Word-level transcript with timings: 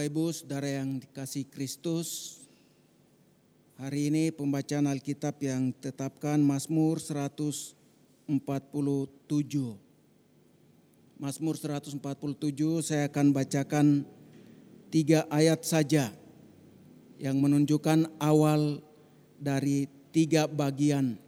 Bapak 0.00 0.16
Ibu, 0.16 0.32
Saudara 0.32 0.64
yang 0.80 0.96
dikasih 0.96 1.44
Kristus, 1.52 2.40
hari 3.76 4.08
ini 4.08 4.32
pembacaan 4.32 4.88
Alkitab 4.88 5.36
yang 5.44 5.76
tetapkan 5.76 6.40
Mazmur 6.40 6.96
147. 6.96 7.68
Mazmur 11.20 11.54
147 11.60 12.00
saya 12.80 13.12
akan 13.12 13.26
bacakan 13.28 14.08
tiga 14.88 15.28
ayat 15.28 15.68
saja 15.68 16.16
yang 17.20 17.36
menunjukkan 17.36 18.08
awal 18.24 18.80
dari 19.36 19.84
tiga 20.16 20.48
bagian 20.48 21.20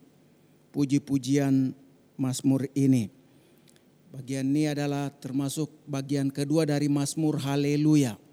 puji-pujian 0.73 1.77
Mazmur 2.17 2.73
ini. 2.73 3.13
Bagian 4.17 4.49
ini 4.49 4.73
adalah 4.73 5.13
termasuk 5.13 5.69
bagian 5.85 6.33
kedua 6.33 6.65
dari 6.65 6.89
Mazmur 6.89 7.37
Haleluya. 7.37 8.32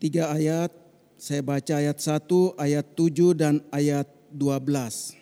Tiga 0.00 0.32
ayat, 0.32 0.72
saya 1.20 1.44
baca 1.44 1.76
ayat 1.76 2.00
1, 2.00 2.56
ayat 2.56 2.86
7 2.96 3.36
dan 3.36 3.60
ayat 3.68 4.08
12. 4.32 5.12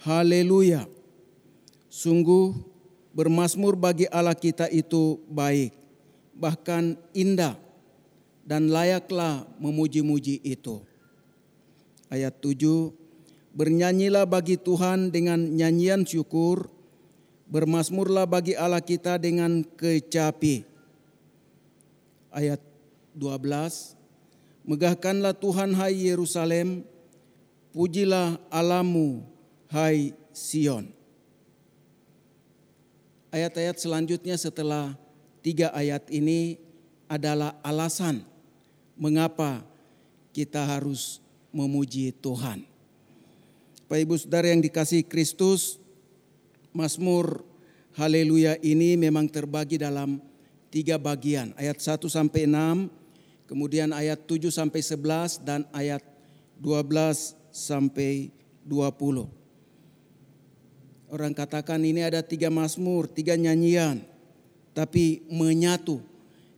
Haleluya. 0.00 0.88
Sungguh 1.92 2.56
bermasmur 3.12 3.76
bagi 3.76 4.08
Allah 4.08 4.32
kita 4.32 4.72
itu 4.72 5.20
baik, 5.28 5.76
bahkan 6.32 6.96
indah 7.12 7.60
dan 8.48 8.72
layaklah 8.72 9.44
memuji-muji 9.60 10.40
itu. 10.40 10.80
Ayat 12.08 12.40
7, 12.40 12.96
bernyanyilah 13.52 14.24
bagi 14.24 14.56
Tuhan 14.56 15.12
dengan 15.12 15.36
nyanyian 15.52 16.08
syukur, 16.08 16.72
Bermasmurlah 17.44 18.24
bagi 18.24 18.56
Allah 18.56 18.80
kita 18.80 19.20
dengan 19.20 19.60
kecapi. 19.76 20.73
Ayat 22.34 22.58
12. 23.14 23.94
Megahkanlah 24.66 25.38
Tuhan 25.38 25.70
hai 25.78 26.10
Yerusalem, 26.10 26.82
pujilah 27.70 28.42
Alamu 28.50 29.22
hai 29.70 30.18
Sion. 30.34 30.90
Ayat-ayat 33.30 33.78
selanjutnya 33.78 34.34
setelah 34.34 34.98
tiga 35.46 35.70
ayat 35.70 36.10
ini 36.10 36.58
adalah 37.06 37.54
alasan 37.62 38.26
mengapa 38.98 39.62
kita 40.34 40.66
harus 40.66 41.22
memuji 41.54 42.10
Tuhan. 42.18 42.66
Pak 43.86 43.98
Ibu 44.00 44.14
Saudara 44.18 44.50
yang 44.50 44.58
dikasih 44.58 45.06
Kristus, 45.06 45.78
Mazmur 46.74 47.46
Haleluya 47.94 48.58
ini 48.58 48.98
memang 48.98 49.30
terbagi 49.30 49.78
dalam 49.78 50.18
tiga 50.74 50.98
bagian. 50.98 51.54
Ayat 51.54 51.78
1 51.78 52.10
sampai 52.10 52.50
6, 52.50 52.90
kemudian 53.46 53.94
ayat 53.94 54.26
7 54.26 54.50
sampai 54.50 54.82
11 54.82 55.38
dan 55.46 55.62
ayat 55.70 56.02
12 56.58 57.38
sampai 57.54 58.34
20. 58.66 59.30
Orang 61.14 61.30
katakan 61.30 61.78
ini 61.86 62.02
ada 62.02 62.26
tiga 62.26 62.50
Mazmur, 62.50 63.06
tiga 63.06 63.38
nyanyian, 63.38 64.02
tapi 64.74 65.22
menyatu 65.30 66.02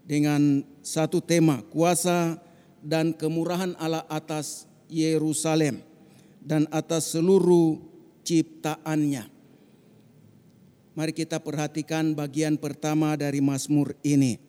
dengan 0.09 0.65
satu 0.81 1.21
tema, 1.21 1.61
kuasa 1.69 2.41
dan 2.81 3.13
kemurahan 3.13 3.77
Allah 3.77 4.09
atas 4.09 4.65
Yerusalem 4.89 5.85
dan 6.41 6.65
atas 6.73 7.13
seluruh 7.13 7.77
ciptaannya. 8.25 9.36
Mari 10.97 11.13
kita 11.13 11.37
perhatikan 11.37 12.17
bagian 12.17 12.57
pertama 12.57 13.13
dari 13.21 13.45
Mazmur 13.45 13.93
ini. 14.01 14.41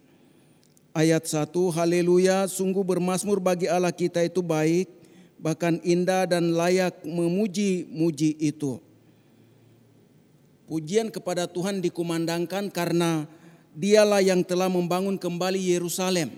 Ayat 0.95 1.27
1, 1.27 1.51
Haleluya, 1.75 2.47
sungguh 2.47 2.87
bermasmur 2.87 3.43
bagi 3.43 3.67
Allah 3.67 3.91
kita 3.91 4.23
itu 4.23 4.39
baik, 4.39 4.87
bahkan 5.35 5.75
indah 5.83 6.23
dan 6.23 6.55
layak 6.55 7.03
memuji-muji 7.03 8.39
itu. 8.39 8.79
Pujian 10.71 11.11
kepada 11.11 11.51
Tuhan 11.51 11.83
dikumandangkan 11.83 12.71
karena 12.71 13.27
dialah 13.75 14.23
yang 14.23 14.39
telah 14.39 14.71
membangun 14.71 15.19
kembali 15.19 15.59
Yerusalem, 15.59 16.31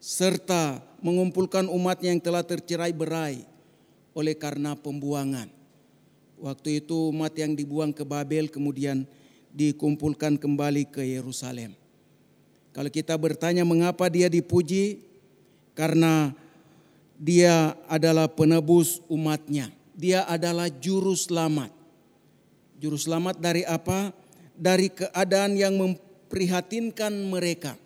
serta 0.00 0.80
mengumpulkan 1.04 1.68
umatnya 1.68 2.16
yang 2.16 2.24
telah 2.24 2.40
tercerai 2.40 2.96
berai 2.96 3.44
oleh 4.16 4.32
karena 4.40 4.72
pembuangan. 4.72 5.52
Waktu 6.40 6.80
itu 6.80 7.12
umat 7.12 7.36
yang 7.36 7.52
dibuang 7.52 7.92
ke 7.92 8.08
Babel 8.08 8.48
kemudian 8.48 9.04
dikumpulkan 9.54 10.38
kembali 10.38 10.88
ke 10.90 11.02
Yerusalem. 11.02 11.74
Kalau 12.70 12.90
kita 12.90 13.18
bertanya 13.18 13.66
mengapa 13.66 14.06
dia 14.06 14.30
dipuji, 14.30 15.10
karena 15.74 16.36
dia 17.16 17.72
adalah 17.88 18.28
penebus 18.28 19.00
umatnya. 19.08 19.72
Dia 19.96 20.24
adalah 20.24 20.68
juru 20.68 21.12
selamat. 21.12 21.72
Juru 22.80 22.96
selamat 22.96 23.36
dari 23.40 23.64
apa? 23.64 24.12
Dari 24.56 24.88
keadaan 24.88 25.56
yang 25.56 25.76
memprihatinkan 25.76 27.12
mereka. 27.28 27.76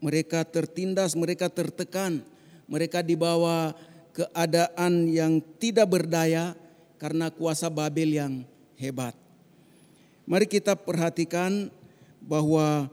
Mereka 0.00 0.48
tertindas, 0.48 1.12
mereka 1.12 1.52
tertekan, 1.52 2.24
mereka 2.64 3.04
dibawa 3.04 3.76
keadaan 4.16 5.08
yang 5.12 5.44
tidak 5.60 5.92
berdaya 5.92 6.56
karena 6.96 7.28
kuasa 7.28 7.68
Babel 7.68 8.16
yang 8.16 8.34
hebat. 8.80 9.12
Mari 10.30 10.46
kita 10.46 10.78
perhatikan 10.78 11.74
bahwa 12.22 12.86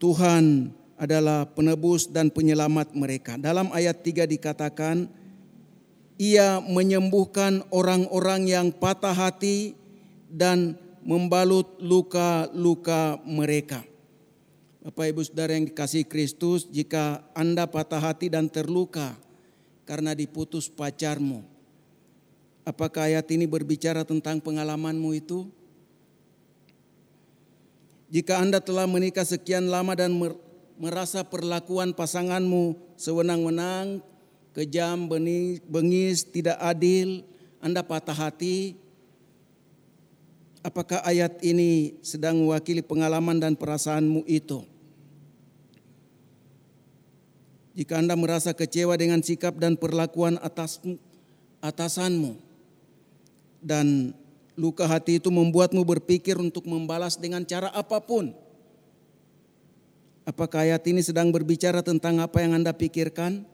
Tuhan 0.00 0.72
adalah 0.96 1.44
penebus 1.44 2.08
dan 2.08 2.32
penyelamat 2.32 2.96
mereka. 2.96 3.36
Dalam 3.36 3.68
ayat 3.76 4.00
3 4.00 4.24
dikatakan, 4.24 5.04
ia 6.16 6.64
menyembuhkan 6.64 7.60
orang-orang 7.68 8.48
yang 8.48 8.66
patah 8.72 9.12
hati 9.12 9.76
dan 10.32 10.80
membalut 11.04 11.76
luka-luka 11.76 13.20
mereka. 13.20 13.84
Bapak 14.80 15.12
Ibu 15.12 15.20
Saudara 15.28 15.60
yang 15.60 15.68
dikasih 15.68 16.08
Kristus, 16.08 16.64
jika 16.72 17.20
Anda 17.36 17.68
patah 17.68 18.00
hati 18.00 18.32
dan 18.32 18.48
terluka 18.48 19.12
karena 19.84 20.16
diputus 20.16 20.72
pacarmu, 20.72 21.44
apakah 22.64 23.12
ayat 23.12 23.28
ini 23.28 23.44
berbicara 23.44 24.08
tentang 24.08 24.40
pengalamanmu 24.40 25.12
itu? 25.12 25.52
Jika 28.08 28.40
Anda 28.40 28.64
telah 28.64 28.88
menikah 28.88 29.24
sekian 29.24 29.68
lama 29.68 29.92
dan 29.92 30.16
merasa 30.80 31.20
perlakuan 31.28 31.92
pasanganmu 31.92 32.96
sewenang-wenang, 32.96 34.00
kejam, 34.56 35.12
bengis, 35.68 36.24
tidak 36.24 36.56
adil, 36.56 37.20
Anda 37.60 37.84
patah 37.84 38.16
hati, 38.16 38.80
apakah 40.64 41.04
ayat 41.04 41.36
ini 41.44 42.00
sedang 42.00 42.40
mewakili 42.40 42.80
pengalaman 42.80 43.36
dan 43.36 43.52
perasaanmu 43.54 44.24
itu? 44.24 44.64
Jika 47.78 48.00
Anda 48.00 48.18
merasa 48.18 48.56
kecewa 48.56 48.98
dengan 48.98 49.22
sikap 49.22 49.54
dan 49.60 49.78
perlakuan 49.78 50.34
atas 50.42 50.82
atasanmu 51.62 52.34
dan 53.62 54.10
Luka 54.58 54.90
hati 54.90 55.22
itu 55.22 55.30
membuatmu 55.30 55.86
berpikir 55.86 56.34
untuk 56.34 56.66
membalas 56.66 57.14
dengan 57.14 57.46
cara 57.46 57.70
apa 57.70 58.02
pun. 58.02 58.34
Apakah 60.26 60.66
ayat 60.66 60.82
ini 60.90 60.98
sedang 60.98 61.30
berbicara 61.30 61.78
tentang 61.78 62.18
apa 62.18 62.42
yang 62.42 62.58
Anda 62.58 62.74
pikirkan? 62.74 63.46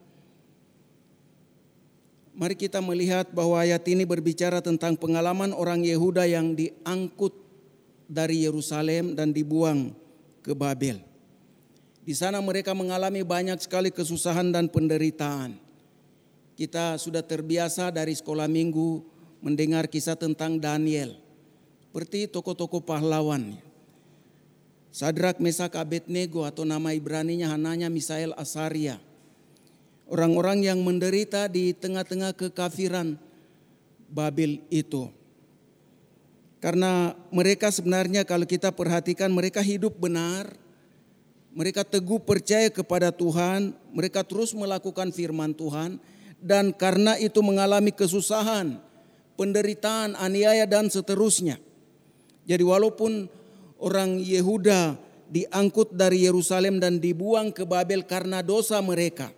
Mari 2.35 2.57
kita 2.57 2.81
melihat 2.81 3.31
bahwa 3.37 3.61
ayat 3.61 3.85
ini 3.85 4.09
berbicara 4.09 4.65
tentang 4.65 4.97
pengalaman 4.97 5.53
orang 5.53 5.85
Yehuda 5.85 6.25
yang 6.25 6.57
diangkut 6.57 7.37
dari 8.09 8.43
Yerusalem 8.43 9.13
dan 9.13 9.31
dibuang 9.31 9.93
ke 10.41 10.57
Babel. 10.57 11.05
Di 12.01 12.17
sana 12.17 12.41
mereka 12.41 12.73
mengalami 12.73 13.21
banyak 13.21 13.61
sekali 13.61 13.93
kesusahan 13.93 14.51
dan 14.51 14.73
penderitaan. 14.73 15.61
Kita 16.57 16.97
sudah 16.97 17.21
terbiasa 17.21 17.93
dari 17.93 18.17
sekolah 18.17 18.49
minggu 18.51 19.14
mendengar 19.45 19.85
kisah 19.85 20.17
tentang 20.17 20.57
Daniel. 20.57 21.21
Seperti 21.85 22.27
tokoh-tokoh 22.33 22.81
pahlawan. 22.81 23.61
Sadrak 24.89 25.37
Mesak 25.37 25.77
Abednego 25.77 26.49
atau 26.49 26.65
nama 26.65 26.97
Ibraninya 26.97 27.53
Hananya 27.53 27.93
Misael 27.93 28.33
Asaria. 28.41 28.97
Orang-orang 30.09 30.65
yang 30.65 30.81
menderita 30.81 31.45
di 31.47 31.77
tengah-tengah 31.77 32.33
kekafiran 32.33 33.21
Babel 34.09 34.65
itu. 34.73 35.13
Karena 36.65 37.13
mereka 37.29 37.69
sebenarnya 37.69 38.25
kalau 38.25 38.49
kita 38.49 38.73
perhatikan 38.73 39.29
mereka 39.29 39.61
hidup 39.61 40.01
benar, 40.01 40.49
mereka 41.53 41.85
teguh 41.85 42.23
percaya 42.23 42.73
kepada 42.73 43.13
Tuhan, 43.13 43.77
mereka 43.93 44.25
terus 44.25 44.57
melakukan 44.57 45.13
firman 45.13 45.53
Tuhan, 45.53 46.01
dan 46.41 46.73
karena 46.73 47.21
itu 47.21 47.39
mengalami 47.45 47.93
kesusahan, 47.93 48.81
penderitaan, 49.35 50.19
aniaya 50.19 50.67
dan 50.67 50.91
seterusnya. 50.91 51.59
Jadi 52.45 52.65
walaupun 52.65 53.27
orang 53.81 54.21
Yehuda 54.21 54.97
diangkut 55.29 55.97
dari 55.97 56.29
Yerusalem 56.29 56.79
dan 56.79 57.01
dibuang 57.01 57.51
ke 57.51 57.65
Babel 57.65 58.05
karena 58.05 58.45
dosa 58.45 58.79
mereka. 58.85 59.33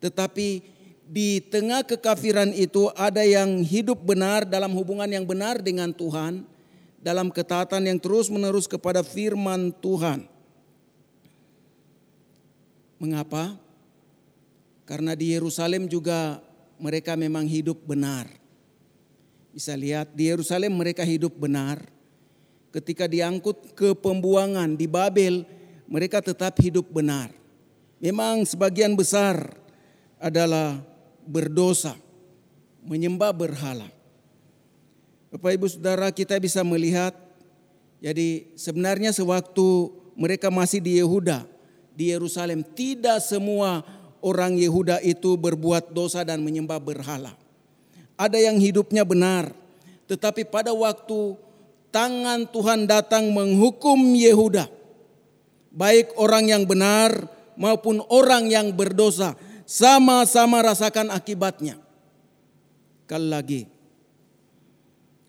Tetapi 0.00 0.64
di 1.10 1.42
tengah 1.42 1.84
kekafiran 1.84 2.54
itu 2.54 2.88
ada 2.96 3.20
yang 3.20 3.60
hidup 3.60 4.00
benar 4.00 4.48
dalam 4.48 4.72
hubungan 4.72 5.10
yang 5.10 5.28
benar 5.28 5.60
dengan 5.60 5.92
Tuhan, 5.92 6.46
dalam 7.02 7.28
ketaatan 7.28 7.84
yang 7.84 7.98
terus-menerus 8.00 8.64
kepada 8.70 9.04
firman 9.04 9.74
Tuhan. 9.82 10.24
Mengapa? 13.00 13.56
Karena 14.88 15.14
di 15.14 15.32
Yerusalem 15.36 15.86
juga 15.86 16.40
mereka 16.80 17.14
memang 17.14 17.44
hidup 17.44 17.78
benar. 17.84 18.39
Bisa 19.50 19.74
lihat 19.74 20.14
di 20.14 20.30
Yerusalem 20.30 20.74
mereka 20.78 21.02
hidup 21.02 21.34
benar. 21.34 21.82
Ketika 22.70 23.10
diangkut 23.10 23.74
ke 23.74 23.98
pembuangan 23.98 24.78
di 24.78 24.86
Babel, 24.86 25.42
mereka 25.90 26.22
tetap 26.22 26.54
hidup 26.62 26.86
benar. 26.86 27.34
Memang 27.98 28.46
sebagian 28.46 28.94
besar 28.94 29.58
adalah 30.22 30.78
berdosa, 31.26 31.98
menyembah 32.86 33.34
berhala. 33.34 33.90
Bapak 35.34 35.50
Ibu 35.58 35.66
Saudara, 35.66 36.14
kita 36.14 36.38
bisa 36.38 36.62
melihat 36.62 37.12
jadi 38.00 38.48
sebenarnya 38.56 39.12
sewaktu 39.12 39.92
mereka 40.16 40.48
masih 40.48 40.80
di 40.80 40.96
Yehuda, 40.96 41.44
di 41.92 42.08
Yerusalem, 42.08 42.64
tidak 42.64 43.20
semua 43.20 43.84
orang 44.24 44.56
Yehuda 44.56 45.04
itu 45.04 45.36
berbuat 45.36 45.92
dosa 45.92 46.24
dan 46.24 46.40
menyembah 46.40 46.80
berhala. 46.80 47.36
Ada 48.20 48.36
yang 48.36 48.60
hidupnya 48.60 49.00
benar, 49.00 49.48
tetapi 50.04 50.44
pada 50.44 50.76
waktu 50.76 51.40
tangan 51.88 52.44
Tuhan 52.52 52.84
datang 52.84 53.32
menghukum 53.32 53.96
Yehuda, 54.12 54.68
baik 55.72 56.12
orang 56.20 56.52
yang 56.52 56.68
benar 56.68 57.16
maupun 57.56 58.04
orang 58.12 58.52
yang 58.52 58.76
berdosa, 58.76 59.40
sama-sama 59.64 60.60
rasakan 60.60 61.08
akibatnya. 61.08 61.80
Kali 63.08 63.24
lagi, 63.24 63.60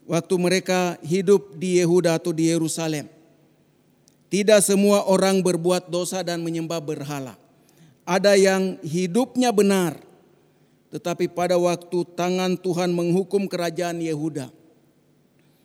waktu 0.04 0.34
mereka 0.36 1.00
hidup 1.00 1.56
di 1.56 1.80
Yehuda 1.80 2.20
atau 2.20 2.36
di 2.36 2.52
Yerusalem, 2.52 3.08
tidak 4.28 4.60
semua 4.60 5.08
orang 5.08 5.40
berbuat 5.40 5.88
dosa 5.88 6.20
dan 6.20 6.44
menyembah 6.44 6.84
berhala. 6.84 7.40
Ada 8.04 8.36
yang 8.36 8.76
hidupnya 8.84 9.48
benar, 9.48 9.96
tetapi 10.92 11.32
pada 11.32 11.56
waktu 11.56 12.04
tangan 12.12 12.60
Tuhan 12.60 12.92
menghukum 12.92 13.48
kerajaan 13.48 14.04
Yehuda, 14.04 14.52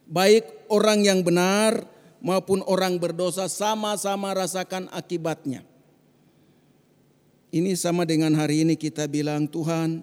baik 0.07 0.47
orang 0.71 1.03
yang 1.03 1.19
benar 1.19 1.83
maupun 2.23 2.63
orang 2.63 2.95
berdosa 2.95 3.51
sama-sama 3.51 4.31
rasakan 4.31 4.87
akibatnya. 4.87 5.67
Ini 7.51 7.75
sama 7.75 8.07
dengan 8.07 8.31
hari 8.39 8.63
ini 8.63 8.79
kita 8.79 9.03
bilang, 9.07 9.51
Tuhan, 9.51 9.99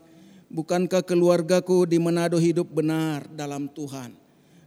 bukankah 0.52 1.00
keluargaku 1.00 1.88
di 1.88 1.96
Manado 1.96 2.36
hidup 2.36 2.68
benar 2.68 3.24
dalam 3.32 3.64
Tuhan? 3.72 4.12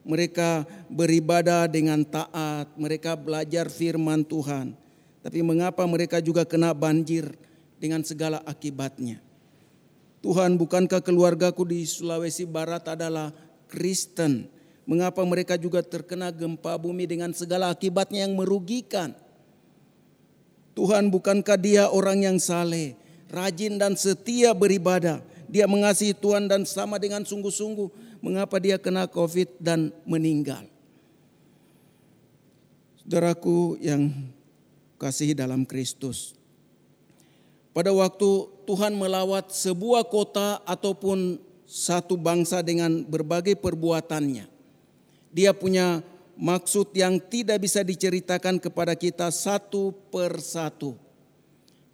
Mereka 0.07 0.65
beribadah 0.89 1.69
dengan 1.69 2.01
taat, 2.01 2.73
mereka 2.81 3.13
belajar 3.13 3.69
firman 3.69 4.25
Tuhan. 4.25 4.73
Tapi 5.21 5.39
mengapa 5.45 5.85
mereka 5.85 6.17
juga 6.17 6.47
kena 6.47 6.71
banjir 6.73 7.35
dengan 7.77 8.01
segala 8.01 8.39
akibatnya? 8.47 9.26
Tuhan, 10.21 10.57
bukankah 10.57 10.99
keluargaku 11.05 11.63
di 11.69 11.85
Sulawesi 11.85 12.43
Barat 12.49 12.83
adalah 12.89 13.29
Kristen? 13.69 14.49
Mengapa 14.87 15.21
mereka 15.27 15.59
juga 15.59 15.83
terkena 15.83 16.31
gempa 16.31 16.79
bumi 16.79 17.05
dengan 17.05 17.35
segala 17.35 17.69
akibatnya 17.69 18.25
yang 18.25 18.33
merugikan? 18.39 19.13
Tuhan 20.73 21.09
bukankah 21.09 21.57
dia 21.59 21.89
orang 21.89 22.23
yang 22.23 22.37
saleh, 22.37 22.93
rajin 23.27 23.81
dan 23.81 23.97
setia 23.97 24.53
beribadah. 24.53 25.21
Dia 25.49 25.65
mengasihi 25.65 26.13
Tuhan 26.13 26.45
dan 26.45 26.67
sama 26.67 26.99
dengan 27.01 27.23
sungguh-sungguh. 27.23 28.19
Mengapa 28.21 28.57
dia 28.57 28.77
kena 28.77 29.07
covid 29.07 29.47
dan 29.61 29.93
meninggal? 30.03 30.65
Saudaraku 33.01 33.79
yang 33.79 34.11
kasih 34.99 35.37
dalam 35.37 35.63
Kristus. 35.63 36.35
Pada 37.71 37.93
waktu 37.93 38.56
Tuhan 38.67 38.99
melawat 38.99 39.47
sebuah 39.55 40.11
kota 40.11 40.59
ataupun 40.67 41.39
satu 41.63 42.19
bangsa 42.19 42.59
dengan 42.59 43.07
berbagai 43.07 43.55
perbuatannya. 43.55 44.43
Dia 45.31 45.55
punya 45.55 46.03
maksud 46.35 46.91
yang 46.91 47.15
tidak 47.31 47.63
bisa 47.63 47.79
diceritakan 47.79 48.59
kepada 48.59 48.91
kita 48.99 49.31
satu 49.31 49.95
per 50.11 50.43
satu. 50.43 50.99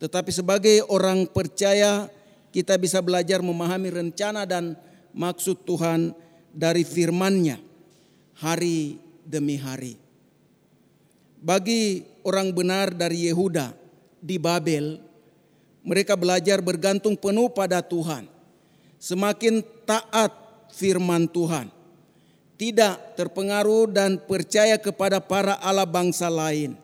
Tetapi 0.02 0.34
sebagai 0.34 0.82
orang 0.90 1.30
percaya 1.30 2.10
kita 2.50 2.82
bisa 2.82 3.06
belajar 3.06 3.46
memahami 3.46 3.94
rencana 3.94 4.50
dan 4.50 4.74
maksud 5.14 5.62
Tuhan 5.70 6.14
dari 6.50 6.82
firman-Nya 6.82 7.62
hari 8.42 8.98
demi 9.22 9.62
hari. 9.62 9.96
Bagi 11.38 12.02
orang 12.26 12.50
benar 12.50 12.98
dari 12.98 13.30
Yehuda 13.30 13.76
di 14.24 14.40
Babel, 14.40 15.13
mereka 15.84 16.16
belajar 16.16 16.64
bergantung 16.64 17.20
penuh 17.20 17.52
pada 17.52 17.84
Tuhan. 17.84 18.26
Semakin 18.98 19.60
taat 19.84 20.32
firman 20.72 21.28
Tuhan 21.28 21.68
tidak 22.56 23.20
terpengaruh 23.20 23.92
dan 23.92 24.16
percaya 24.24 24.80
kepada 24.80 25.20
para 25.20 25.60
Allah 25.60 25.84
bangsa 25.84 26.32
lain. 26.32 26.80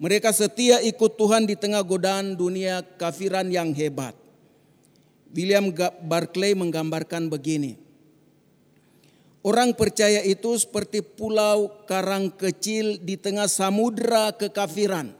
Mereka 0.00 0.34
setia 0.34 0.82
ikut 0.82 1.14
Tuhan 1.14 1.46
di 1.46 1.54
tengah 1.54 1.84
godaan 1.86 2.34
dunia 2.34 2.82
kafiran 2.98 3.46
yang 3.52 3.70
hebat. 3.70 4.16
William 5.30 5.70
Barclay 6.02 6.58
menggambarkan 6.58 7.30
begini. 7.30 7.78
Orang 9.40 9.72
percaya 9.72 10.20
itu 10.26 10.52
seperti 10.58 11.00
pulau 11.00 11.86
karang 11.86 12.28
kecil 12.32 12.98
di 13.00 13.14
tengah 13.16 13.46
samudera 13.46 14.34
kekafiran. 14.34 15.19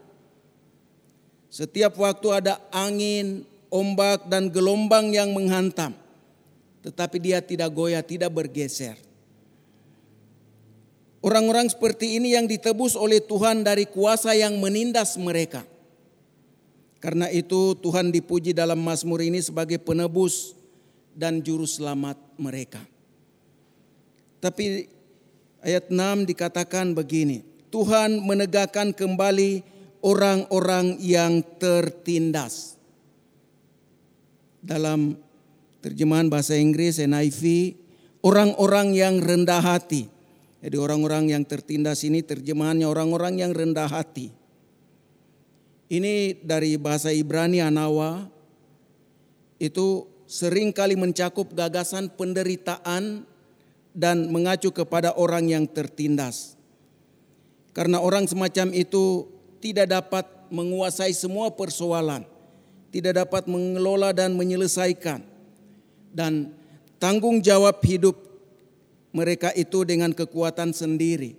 Setiap 1.51 1.99
waktu 1.99 2.31
ada 2.31 2.63
angin, 2.71 3.43
ombak 3.75 4.31
dan 4.31 4.47
gelombang 4.55 5.11
yang 5.11 5.35
menghantam. 5.35 5.93
Tetapi 6.87 7.17
dia 7.19 7.43
tidak 7.43 7.75
goyah, 7.75 8.07
tidak 8.07 8.31
bergeser. 8.31 8.95
Orang-orang 11.21 11.69
seperti 11.69 12.17
ini 12.17 12.33
yang 12.33 12.49
ditebus 12.49 12.97
oleh 12.97 13.21
Tuhan 13.21 13.61
dari 13.61 13.85
kuasa 13.85 14.33
yang 14.33 14.57
menindas 14.57 15.21
mereka. 15.21 15.69
Karena 16.97 17.29
itu 17.29 17.77
Tuhan 17.77 18.09
dipuji 18.09 18.57
dalam 18.57 18.81
Mazmur 18.81 19.21
ini 19.21 19.45
sebagai 19.45 19.77
penebus 19.77 20.57
dan 21.13 21.45
juru 21.45 21.69
selamat 21.69 22.17
mereka. 22.41 22.81
Tapi 24.41 24.89
ayat 25.61 25.93
6 25.93 26.25
dikatakan 26.25 26.97
begini, 26.97 27.45
Tuhan 27.69 28.25
menegakkan 28.25 28.97
kembali 28.97 29.70
orang-orang 30.01 31.01
yang 31.01 31.45
tertindas. 31.61 32.77
Dalam 34.61 35.17
terjemahan 35.81 36.29
bahasa 36.29 36.57
Inggris 36.57 37.01
NIV, 37.01 37.75
orang-orang 38.21 38.93
yang 38.93 39.21
rendah 39.25 39.65
hati 39.65 40.21
jadi 40.61 40.77
orang-orang 40.77 41.33
yang 41.33 41.43
tertindas 41.49 42.05
ini 42.05 42.21
terjemahannya 42.21 42.85
orang-orang 42.85 43.41
yang 43.41 43.53
rendah 43.57 43.89
hati. 43.89 44.29
Ini 45.91 46.45
dari 46.45 46.77
bahasa 46.77 47.11
Ibrani 47.11 47.65
Anawa 47.65 48.29
itu 49.57 50.07
sering 50.29 50.71
kali 50.71 50.95
mencakup 50.95 51.57
gagasan 51.57 52.13
penderitaan 52.13 53.25
dan 53.97 54.31
mengacu 54.31 54.71
kepada 54.71 55.17
orang 55.17 55.49
yang 55.51 55.65
tertindas. 55.67 56.55
Karena 57.75 57.99
orang 57.99 58.29
semacam 58.29 58.71
itu 58.77 59.27
tidak 59.61 59.87
dapat 59.87 60.25
menguasai 60.51 61.13
semua 61.15 61.53
persoalan, 61.53 62.27
tidak 62.91 63.23
dapat 63.23 63.47
mengelola 63.47 64.11
dan 64.11 64.35
menyelesaikan. 64.35 65.23
Dan 66.11 66.51
tanggung 66.99 67.39
jawab 67.39 67.79
hidup 67.87 68.19
mereka 69.15 69.55
itu 69.55 69.87
dengan 69.87 70.11
kekuatan 70.11 70.75
sendiri. 70.75 71.39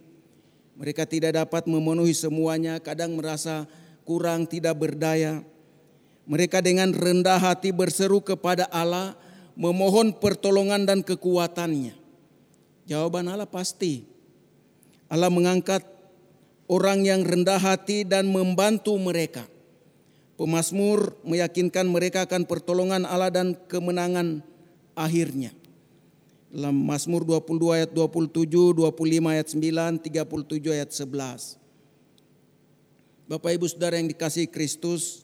Mereka 0.80 1.04
tidak 1.06 1.36
dapat 1.36 1.68
memenuhi 1.68 2.16
semuanya, 2.16 2.80
kadang 2.80 3.20
merasa 3.20 3.68
kurang, 4.08 4.48
tidak 4.48 4.80
berdaya. 4.80 5.44
Mereka 6.26 6.64
dengan 6.64 6.96
rendah 6.96 7.38
hati 7.38 7.76
berseru 7.76 8.24
kepada 8.24 8.66
Allah, 8.72 9.14
memohon 9.60 10.16
pertolongan 10.16 10.88
dan 10.88 11.04
kekuatannya. 11.04 11.94
Jawaban 12.88 13.28
Allah 13.30 13.50
pasti. 13.50 14.08
Allah 15.12 15.28
mengangkat 15.28 15.84
orang 16.72 17.04
yang 17.04 17.28
rendah 17.28 17.60
hati 17.60 18.08
dan 18.08 18.32
membantu 18.32 18.96
mereka. 18.96 19.44
Pemasmur 20.40 21.20
meyakinkan 21.28 21.84
mereka 21.92 22.24
akan 22.24 22.48
pertolongan 22.48 23.04
Allah 23.04 23.30
dan 23.30 23.54
kemenangan 23.68 24.40
akhirnya. 24.96 25.52
Dalam 26.52 26.74
Mazmur 26.76 27.28
22 27.28 27.76
ayat 27.76 27.92
27, 27.92 28.48
25 28.76 28.88
ayat 29.28 29.48
9, 29.52 30.00
37 30.00 30.76
ayat 30.76 30.90
11. 30.92 31.60
Bapak 33.28 33.52
Ibu 33.56 33.68
Saudara 33.72 33.96
yang 34.00 34.12
dikasih 34.12 34.52
Kristus. 34.52 35.24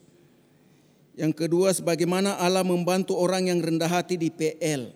Yang 1.18 1.34
kedua, 1.48 1.74
sebagaimana 1.74 2.38
Allah 2.40 2.64
membantu 2.64 3.18
orang 3.18 3.50
yang 3.50 3.60
rendah 3.60 3.90
hati 3.90 4.16
di 4.16 4.30
PL. 4.30 4.94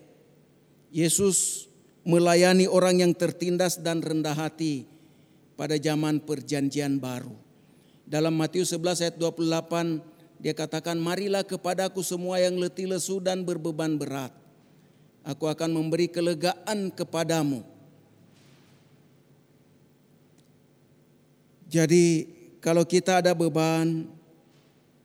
Yesus 0.94 1.66
melayani 2.06 2.70
orang 2.70 3.02
yang 3.04 3.12
tertindas 3.12 3.76
dan 3.82 4.00
rendah 4.00 4.36
hati 4.38 4.91
pada 5.54 5.76
zaman 5.76 6.22
perjanjian 6.22 6.96
baru. 6.98 7.34
Dalam 8.08 8.34
Matius 8.36 8.74
11 8.74 9.08
ayat 9.08 9.16
28 9.16 10.12
dia 10.42 10.50
katakan 10.58 10.98
marilah 10.98 11.46
kepadaku 11.46 12.02
semua 12.02 12.42
yang 12.42 12.58
letih 12.58 12.90
lesu 12.90 13.22
dan 13.22 13.46
berbeban 13.46 13.94
berat. 13.94 14.34
Aku 15.22 15.46
akan 15.46 15.70
memberi 15.70 16.10
kelegaan 16.10 16.90
kepadamu. 16.90 17.62
Jadi 21.70 22.26
kalau 22.58 22.82
kita 22.82 23.22
ada 23.22 23.32
beban, 23.38 24.10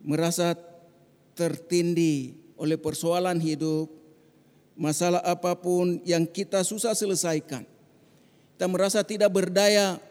merasa 0.01 0.57
tertindih 1.37 2.33
oleh 2.57 2.75
persoalan 2.75 3.37
hidup, 3.37 3.93
masalah 4.73 5.21
apa 5.21 5.53
pun 5.53 6.01
yang 6.01 6.25
kita 6.25 6.65
susah 6.65 6.97
selesaikan. 6.97 7.61
Kita 8.57 8.65
merasa 8.65 9.05
tidak 9.05 9.29
berdaya 9.29 10.01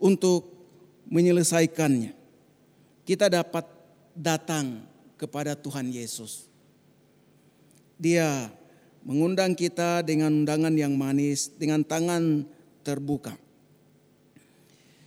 untuk 0.00 0.48
menyelesaikannya. 1.12 2.16
Kita 3.04 3.28
dapat 3.28 3.68
datang 4.16 4.82
kepada 5.20 5.52
Tuhan 5.54 5.92
Yesus. 5.92 6.48
Dia 8.00 8.48
mengundang 9.04 9.52
kita 9.52 10.00
dengan 10.00 10.32
undangan 10.32 10.72
yang 10.72 10.96
manis, 10.96 11.52
dengan 11.52 11.84
tangan 11.84 12.48
terbuka. 12.80 13.36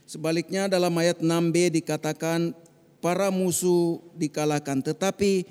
Sebaliknya 0.06 0.70
dalam 0.70 0.94
ayat 0.94 1.18
6b 1.18 1.82
dikatakan 1.82 2.54
para 3.02 3.34
musuh 3.34 3.98
dikalahkan 4.14 4.84
tetapi 4.84 5.48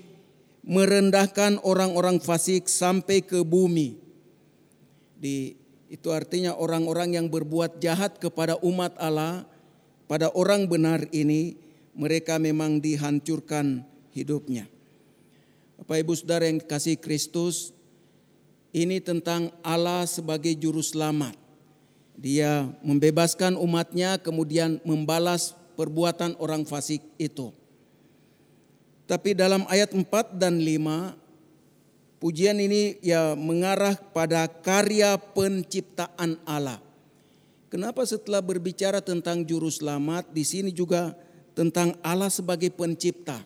merendahkan 0.64 1.60
orang-orang 1.68 2.24
fasik 2.24 2.72
sampai 2.72 3.20
ke 3.20 3.44
bumi. 3.44 4.00
Di 5.20 5.62
itu 5.92 6.10
artinya 6.10 6.56
orang-orang 6.58 7.20
yang 7.20 7.28
berbuat 7.30 7.80
jahat 7.84 8.18
kepada 8.18 8.58
umat 8.63 8.96
Allah, 8.98 9.46
pada 10.08 10.32
orang 10.34 10.68
benar 10.68 11.06
ini 11.13 11.56
mereka 11.94 12.42
memang 12.42 12.82
dihancurkan 12.82 13.86
hidupnya. 14.13 14.66
Bapak 15.78 15.98
Ibu 16.06 16.13
Saudara 16.16 16.46
yang 16.50 16.62
kasih 16.62 16.98
Kristus, 16.98 17.74
ini 18.74 18.98
tentang 18.98 19.54
Allah 19.62 20.06
sebagai 20.10 20.54
juru 20.58 20.82
selamat. 20.82 21.38
Dia 22.18 22.70
membebaskan 22.82 23.58
umatnya 23.58 24.22
kemudian 24.22 24.82
membalas 24.86 25.54
perbuatan 25.74 26.38
orang 26.38 26.66
fasik 26.66 27.02
itu. 27.18 27.54
Tapi 29.10 29.36
dalam 29.36 29.68
ayat 29.68 29.92
4 29.92 30.06
dan 30.40 30.62
5 30.62 31.23
pujian 32.24 32.56
ini 32.56 32.96
ya 33.03 33.36
mengarah 33.36 34.00
pada 34.00 34.48
karya 34.48 35.20
penciptaan 35.20 36.39
Allah. 36.48 36.80
Kenapa 37.68 38.08
setelah 38.08 38.39
berbicara 38.39 39.03
tentang 39.03 39.44
juru 39.44 39.68
selamat 39.68 40.32
di 40.32 40.48
sini 40.48 40.72
juga 40.72 41.12
tentang 41.51 42.00
Allah 42.00 42.32
sebagai 42.32 42.72
pencipta. 42.72 43.44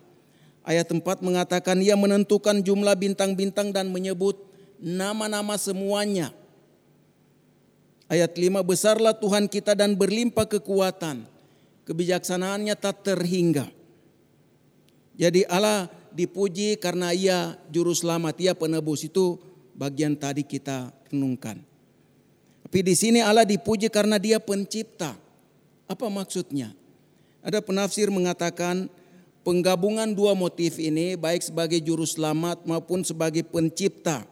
Ayat 0.61 0.93
4 0.93 1.01
mengatakan 1.25 1.81
ia 1.81 1.97
menentukan 1.97 2.61
jumlah 2.61 2.93
bintang-bintang 2.93 3.73
dan 3.73 3.89
menyebut 3.89 4.37
nama-nama 4.77 5.57
semuanya. 5.57 6.29
Ayat 8.05 8.37
5, 8.37 8.61
besarlah 8.61 9.15
Tuhan 9.17 9.49
kita 9.49 9.73
dan 9.73 9.97
berlimpah 9.97 10.45
kekuatan. 10.45 11.25
Kebijaksanaannya 11.87 12.75
tak 12.77 13.09
terhingga. 13.09 13.71
Jadi 15.17 15.47
Allah 15.49 15.89
dipuji 16.13 16.79
karena 16.79 17.11
ia 17.11 17.57
juru 17.71 17.95
selamat, 17.95 18.35
ia 18.39 18.53
penebus. 18.53 19.03
Itu 19.07 19.39
bagian 19.75 20.15
tadi 20.15 20.43
kita 20.43 20.91
renungkan. 21.11 21.61
Tapi 22.67 22.79
di 22.83 22.95
sini 22.99 23.23
Allah 23.23 23.47
dipuji 23.47 23.87
karena 23.87 24.19
dia 24.19 24.43
pencipta. 24.43 25.15
Apa 25.87 26.11
maksudnya? 26.11 26.75
Ada 27.39 27.63
penafsir 27.63 28.11
mengatakan 28.11 28.91
penggabungan 29.47 30.11
dua 30.11 30.35
motif 30.35 30.75
ini 30.75 31.15
baik 31.15 31.47
sebagai 31.47 31.79
juru 31.79 32.03
selamat 32.03 32.67
maupun 32.67 33.07
sebagai 33.07 33.47
pencipta 33.47 34.27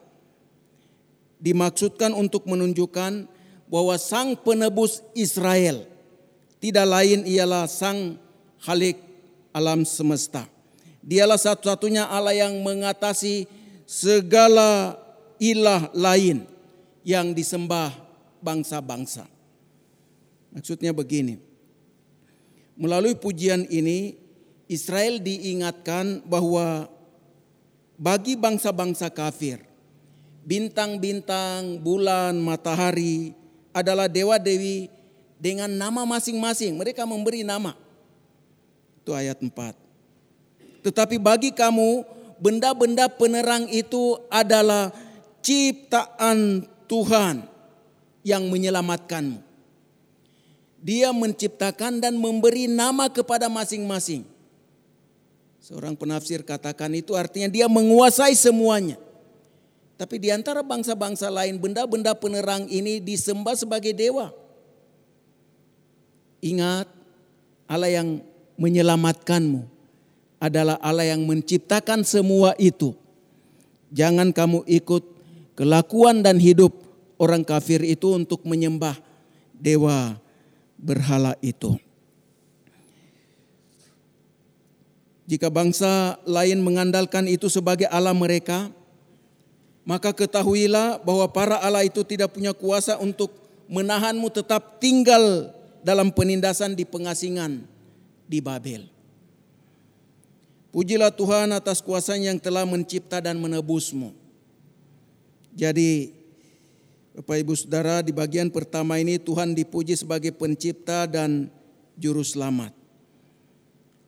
dimaksudkan 1.40 2.12
untuk 2.12 2.44
menunjukkan 2.44 3.24
bahwa 3.72 3.96
sang 3.96 4.36
penebus 4.36 5.00
Israel 5.16 5.88
tidak 6.60 6.86
lain 6.88 7.24
ialah 7.24 7.64
sang 7.68 8.20
Khalik 8.60 8.98
alam 9.52 9.84
semesta. 9.84 10.48
Dialah 11.06 11.38
satu-satunya 11.38 12.10
Allah 12.10 12.34
yang 12.34 12.58
mengatasi 12.66 13.46
segala 13.86 14.98
ilah 15.38 15.86
lain 15.94 16.42
yang 17.06 17.30
disembah 17.30 17.94
bangsa-bangsa. 18.42 19.30
Maksudnya 20.50 20.90
begini. 20.90 21.38
Melalui 22.74 23.14
pujian 23.14 23.70
ini 23.70 24.18
Israel 24.66 25.22
diingatkan 25.22 26.26
bahwa 26.26 26.90
bagi 27.94 28.34
bangsa-bangsa 28.34 29.06
kafir 29.14 29.62
bintang-bintang, 30.42 31.78
bulan, 31.86 32.34
matahari, 32.42 33.30
adalah 33.70 34.10
dewa-dewi 34.10 34.90
dengan 35.38 35.70
nama 35.70 36.02
masing-masing. 36.02 36.74
Mereka 36.74 37.06
memberi 37.06 37.46
nama. 37.46 37.78
Itu 39.02 39.14
ayat 39.14 39.38
4. 39.38 39.85
Tetapi 40.86 41.18
bagi 41.18 41.50
kamu 41.50 42.06
benda-benda 42.38 43.10
penerang 43.10 43.66
itu 43.74 44.22
adalah 44.30 44.94
ciptaan 45.42 46.62
Tuhan 46.86 47.42
yang 48.22 48.46
menyelamatkanmu. 48.46 49.42
Dia 50.78 51.10
menciptakan 51.10 51.98
dan 51.98 52.14
memberi 52.14 52.70
nama 52.70 53.10
kepada 53.10 53.50
masing-masing. 53.50 54.22
Seorang 55.58 55.98
penafsir 55.98 56.46
katakan 56.46 56.94
itu 56.94 57.18
artinya 57.18 57.50
dia 57.50 57.66
menguasai 57.66 58.38
semuanya. 58.38 58.94
Tapi 59.98 60.22
di 60.22 60.30
antara 60.30 60.62
bangsa-bangsa 60.62 61.26
lain 61.34 61.58
benda-benda 61.58 62.14
penerang 62.14 62.70
ini 62.70 63.02
disembah 63.02 63.58
sebagai 63.58 63.90
dewa. 63.90 64.30
Ingat 66.38 66.86
Allah 67.66 67.90
yang 67.90 68.22
menyelamatkanmu 68.54 69.75
adalah 70.46 70.78
Allah 70.78 71.10
yang 71.14 71.26
menciptakan 71.26 72.06
semua 72.06 72.54
itu. 72.56 72.94
Jangan 73.90 74.30
kamu 74.34 74.66
ikut 74.66 75.02
kelakuan 75.58 76.20
dan 76.22 76.38
hidup 76.38 76.74
orang 77.16 77.42
kafir 77.42 77.82
itu 77.82 78.12
untuk 78.12 78.44
menyembah 78.44 78.96
dewa 79.56 80.20
berhala 80.76 81.34
itu. 81.40 81.76
Jika 85.26 85.50
bangsa 85.50 86.22
lain 86.22 86.62
mengandalkan 86.62 87.26
itu 87.26 87.50
sebagai 87.50 87.90
Allah 87.90 88.14
mereka, 88.14 88.70
maka 89.82 90.14
ketahuilah 90.14 91.02
bahwa 91.02 91.26
para 91.26 91.58
Allah 91.58 91.82
itu 91.82 92.06
tidak 92.06 92.30
punya 92.30 92.54
kuasa 92.54 92.94
untuk 93.02 93.34
menahanmu 93.66 94.30
tetap 94.30 94.78
tinggal 94.78 95.50
dalam 95.82 96.14
penindasan 96.14 96.78
di 96.78 96.86
pengasingan 96.86 97.66
di 98.26 98.38
Babel. 98.38 98.95
Pujilah 100.76 101.08
Tuhan 101.08 101.56
atas 101.56 101.80
kuasanya 101.80 102.36
yang 102.36 102.36
telah 102.36 102.68
mencipta 102.68 103.16
dan 103.24 103.40
menebusmu. 103.40 104.12
Jadi 105.56 106.12
Bapak 107.16 107.40
Ibu 107.40 107.56
Saudara 107.56 108.04
di 108.04 108.12
bagian 108.12 108.52
pertama 108.52 109.00
ini 109.00 109.16
Tuhan 109.16 109.56
dipuji 109.56 109.96
sebagai 109.96 110.36
pencipta 110.36 111.08
dan 111.08 111.48
juru 111.96 112.20
selamat. 112.20 112.76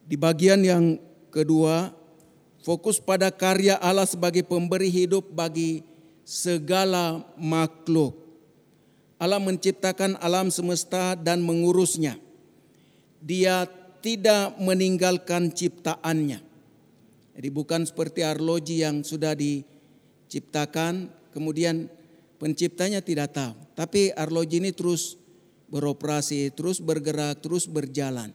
Di 0.04 0.20
bagian 0.20 0.60
yang 0.60 1.00
kedua 1.32 1.88
fokus 2.60 3.00
pada 3.00 3.32
karya 3.32 3.80
Allah 3.80 4.04
sebagai 4.04 4.44
pemberi 4.44 4.92
hidup 4.92 5.25
bagi 5.32 5.80
segala 6.20 7.25
makhluk. 7.40 8.12
Allah 9.16 9.40
menciptakan 9.40 10.20
alam 10.20 10.52
semesta 10.52 11.16
dan 11.16 11.40
mengurusnya. 11.40 12.20
Dia 13.25 13.64
tidak 14.04 14.60
meninggalkan 14.60 15.48
ciptaannya. 15.48 16.48
Jadi 17.38 17.54
bukan 17.54 17.87
seperti 17.87 18.26
arloji 18.26 18.83
yang 18.83 19.07
sudah 19.07 19.30
diciptakan 19.38 21.07
kemudian 21.30 21.87
penciptanya 22.42 22.99
tidak 22.99 23.30
tahu. 23.30 23.54
Tapi 23.78 24.11
arloji 24.11 24.59
ini 24.59 24.75
terus 24.75 25.14
beroperasi, 25.71 26.50
terus 26.50 26.83
bergerak, 26.83 27.38
terus 27.38 27.71
berjalan. 27.71 28.35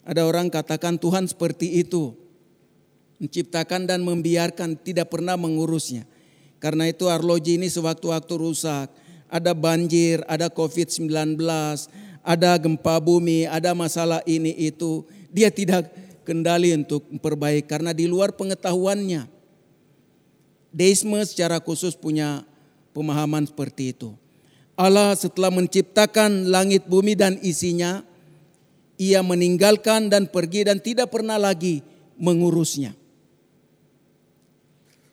Ada 0.00 0.24
orang 0.24 0.48
katakan 0.48 0.96
Tuhan 0.96 1.28
seperti 1.28 1.84
itu 1.84 2.16
menciptakan 3.20 3.84
dan 3.84 4.00
membiarkan 4.00 4.80
tidak 4.80 5.12
pernah 5.12 5.36
mengurusnya. 5.36 6.08
Karena 6.64 6.88
itu 6.88 7.12
arloji 7.12 7.60
ini 7.60 7.68
sewaktu-waktu 7.68 8.32
rusak, 8.40 8.88
ada 9.28 9.52
banjir, 9.52 10.24
ada 10.24 10.48
COVID-19, 10.48 11.36
ada 12.24 12.50
gempa 12.56 12.96
bumi, 12.96 13.44
ada 13.44 13.76
masalah 13.76 14.24
ini 14.24 14.56
itu, 14.56 15.04
Dia 15.28 15.52
tidak 15.52 15.92
kendali 16.24 16.72
untuk 16.72 17.04
memperbaiki 17.12 17.68
karena 17.68 17.92
di 17.92 18.08
luar 18.08 18.32
pengetahuannya. 18.32 19.28
Deisme 20.74 21.20
secara 21.22 21.62
khusus 21.62 21.94
punya 21.94 22.42
pemahaman 22.96 23.46
seperti 23.46 23.94
itu. 23.94 24.16
Allah 24.74 25.14
setelah 25.14 25.54
menciptakan 25.54 26.50
langit 26.50 26.90
bumi 26.90 27.14
dan 27.14 27.38
isinya, 27.44 28.02
ia 28.98 29.22
meninggalkan 29.22 30.10
dan 30.10 30.26
pergi 30.26 30.66
dan 30.66 30.82
tidak 30.82 31.14
pernah 31.14 31.38
lagi 31.38 31.82
mengurusnya. 32.18 32.94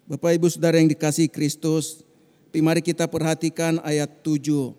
Bapak 0.09 0.35
Ibu 0.35 0.47
Saudara 0.49 0.81
yang 0.81 0.89
dikasih 0.89 1.29
Kristus, 1.29 2.03
mari 2.59 2.83
kita 2.83 3.07
perhatikan 3.07 3.79
ayat 3.85 4.11
7. 4.25 4.75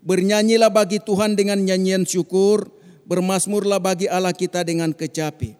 Bernyanyilah 0.00 0.72
bagi 0.72 0.96
Tuhan 0.96 1.36
dengan 1.36 1.60
nyanyian 1.60 2.08
syukur, 2.08 2.72
bermasmurlah 3.04 3.76
bagi 3.76 4.08
Allah 4.08 4.32
kita 4.32 4.64
dengan 4.64 4.96
kecapi. 4.96 5.59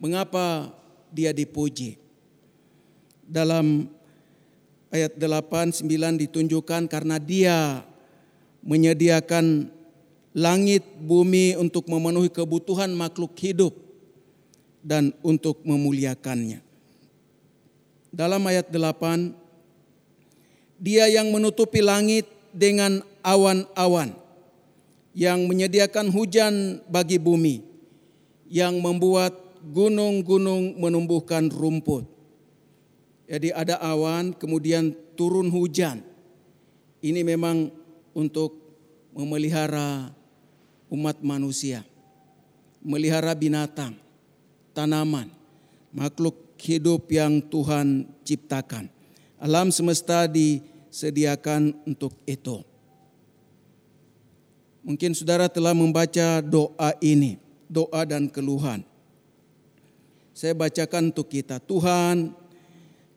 Mengapa 0.00 0.72
dia 1.12 1.30
dipuji? 1.36 2.00
Dalam 3.28 3.86
ayat 4.88 5.14
8 5.14 5.84
9 5.84 5.86
ditunjukkan 6.26 6.88
karena 6.88 7.20
dia 7.20 7.84
menyediakan 8.64 9.68
langit 10.32 10.82
bumi 11.04 11.54
untuk 11.60 11.84
memenuhi 11.86 12.32
kebutuhan 12.32 12.90
makhluk 12.96 13.36
hidup 13.38 13.76
dan 14.80 15.12
untuk 15.20 15.60
memuliakannya. 15.68 16.64
Dalam 18.10 18.42
ayat 18.48 18.72
8 18.72 19.36
dia 20.80 21.12
yang 21.12 21.28
menutupi 21.28 21.84
langit 21.84 22.24
dengan 22.56 23.04
awan-awan 23.20 24.16
yang 25.12 25.44
menyediakan 25.44 26.08
hujan 26.08 26.80
bagi 26.88 27.18
bumi, 27.20 27.60
yang 28.48 28.78
membuat 28.78 29.49
gunung-gunung 29.64 30.80
menumbuhkan 30.80 31.52
rumput. 31.52 32.08
Jadi 33.30 33.54
ada 33.54 33.78
awan, 33.78 34.34
kemudian 34.34 34.90
turun 35.14 35.52
hujan. 35.52 36.02
Ini 37.00 37.22
memang 37.22 37.70
untuk 38.10 38.58
memelihara 39.14 40.10
umat 40.90 41.22
manusia, 41.22 41.86
melihara 42.82 43.30
binatang, 43.38 43.94
tanaman, 44.74 45.30
makhluk 45.94 46.58
hidup 46.58 47.06
yang 47.08 47.38
Tuhan 47.38 48.10
ciptakan. 48.26 48.90
Alam 49.40 49.72
semesta 49.72 50.28
disediakan 50.28 51.72
untuk 51.88 52.12
itu. 52.28 52.60
Mungkin 54.84 55.12
saudara 55.12 55.46
telah 55.46 55.76
membaca 55.76 56.40
doa 56.42 56.90
ini, 57.00 57.36
doa 57.68 58.02
dan 58.04 58.26
keluhan. 58.26 58.89
Saya 60.32 60.54
bacakan 60.54 61.10
untuk 61.10 61.28
kita. 61.28 61.58
Tuhan, 61.58 62.32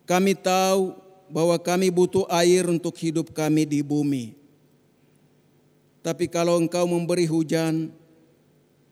kami 0.04 0.34
tahu 0.36 0.98
bahwa 1.34 1.58
kami 1.58 1.90
butuh 1.90 2.28
air 2.30 2.68
untuk 2.70 2.94
hidup 3.00 3.34
kami 3.34 3.66
di 3.66 3.82
bumi. 3.82 4.38
Tapi 6.04 6.28
kalau 6.28 6.60
engkau 6.60 6.84
memberi 6.84 7.24
hujan, 7.24 7.96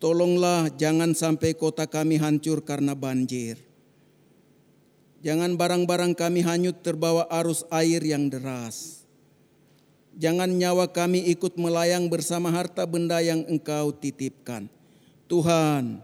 tolonglah 0.00 0.72
jangan 0.74 1.12
sampai 1.12 1.52
kota 1.52 1.84
kami 1.84 2.16
hancur 2.16 2.64
karena 2.64 2.96
banjir. 2.96 3.60
Jangan 5.22 5.54
barang-barang 5.54 6.18
kami 6.18 6.42
hanyut 6.42 6.82
terbawa 6.82 7.30
arus 7.30 7.62
air 7.70 8.02
yang 8.02 8.26
deras. 8.26 9.06
Jangan 10.18 10.50
nyawa 10.50 10.90
kami 10.90 11.30
ikut 11.30 11.54
melayang 11.54 12.10
bersama 12.10 12.50
harta 12.50 12.82
benda 12.84 13.22
yang 13.22 13.46
engkau 13.46 13.94
titipkan. 13.94 14.66
Tuhan, 15.30 16.02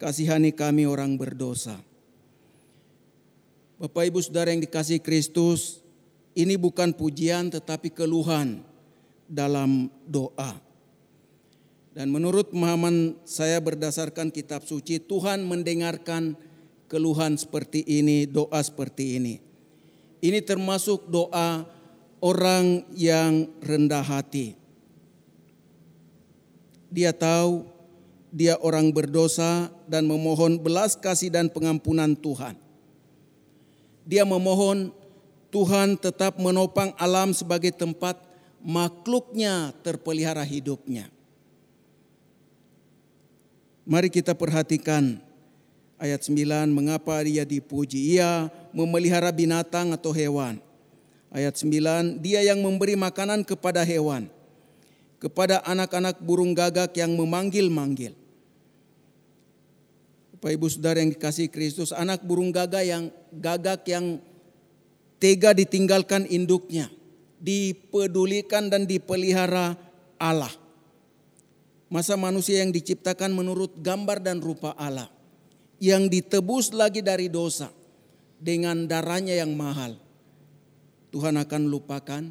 kasihani 0.00 0.56
kami 0.56 0.88
orang 0.88 1.20
berdosa. 1.20 1.76
Bapak 3.76 4.08
Ibu 4.08 4.24
Saudara 4.24 4.48
yang 4.48 4.64
dikasih 4.64 5.04
Kristus, 5.04 5.84
ini 6.32 6.56
bukan 6.56 6.96
pujian 6.96 7.52
tetapi 7.52 7.92
keluhan 7.92 8.64
dalam 9.28 9.92
doa. 10.08 10.56
Dan 11.92 12.08
menurut 12.08 12.48
pemahaman 12.48 13.20
saya 13.28 13.60
berdasarkan 13.60 14.32
kitab 14.32 14.64
suci, 14.64 15.02
Tuhan 15.04 15.44
mendengarkan 15.44 16.38
keluhan 16.88 17.36
seperti 17.36 17.84
ini, 17.84 18.24
doa 18.24 18.60
seperti 18.64 19.20
ini. 19.20 19.34
Ini 20.20 20.40
termasuk 20.44 21.08
doa 21.08 21.64
orang 22.20 22.84
yang 22.96 23.48
rendah 23.64 24.04
hati. 24.04 24.56
Dia 26.92 27.16
tahu 27.16 27.79
dia 28.30 28.56
orang 28.62 28.94
berdosa 28.94 29.70
dan 29.90 30.06
memohon 30.06 30.58
belas 30.58 30.94
kasih 30.94 31.30
dan 31.30 31.50
pengampunan 31.50 32.14
Tuhan. 32.14 32.54
Dia 34.06 34.26
memohon 34.26 34.94
Tuhan 35.50 35.98
tetap 35.98 36.38
menopang 36.38 36.94
alam 36.98 37.34
sebagai 37.34 37.74
tempat 37.74 38.18
makhluknya 38.62 39.74
terpelihara 39.82 40.46
hidupnya. 40.46 41.10
Mari 43.86 44.06
kita 44.06 44.38
perhatikan 44.38 45.18
ayat 45.98 46.22
9 46.22 46.70
mengapa 46.70 47.18
dia 47.26 47.42
dipuji. 47.42 48.14
Ia 48.14 48.46
memelihara 48.70 49.34
binatang 49.34 49.90
atau 49.90 50.14
hewan 50.14 50.62
Ayat 51.30 51.54
9, 51.54 52.18
dia 52.18 52.42
yang 52.42 52.58
memberi 52.58 52.98
makanan 52.98 53.46
kepada 53.46 53.86
hewan, 53.86 54.26
kepada 55.22 55.62
anak-anak 55.62 56.18
burung 56.18 56.50
gagak 56.50 56.90
yang 56.98 57.14
memanggil-manggil. 57.14 58.18
Bapak 60.40 60.56
Ibu 60.56 60.66
Saudara 60.72 61.04
yang 61.04 61.12
dikasih 61.12 61.52
Kristus, 61.52 61.92
anak 61.92 62.24
burung 62.24 62.48
gagak 62.48 62.88
yang 62.88 63.12
gagak 63.28 63.84
yang 63.84 64.24
tega 65.20 65.52
ditinggalkan 65.52 66.24
induknya, 66.24 66.88
dipedulikan 67.36 68.72
dan 68.72 68.88
dipelihara 68.88 69.76
Allah. 70.16 70.48
Masa 71.92 72.16
manusia 72.16 72.64
yang 72.64 72.72
diciptakan 72.72 73.36
menurut 73.36 73.84
gambar 73.84 74.24
dan 74.24 74.40
rupa 74.40 74.72
Allah, 74.80 75.12
yang 75.76 76.08
ditebus 76.08 76.72
lagi 76.72 77.04
dari 77.04 77.28
dosa 77.28 77.68
dengan 78.40 78.88
darahnya 78.88 79.36
yang 79.36 79.52
mahal 79.52 80.00
Tuhan 81.12 81.36
akan 81.36 81.62
lupakan? 81.68 82.24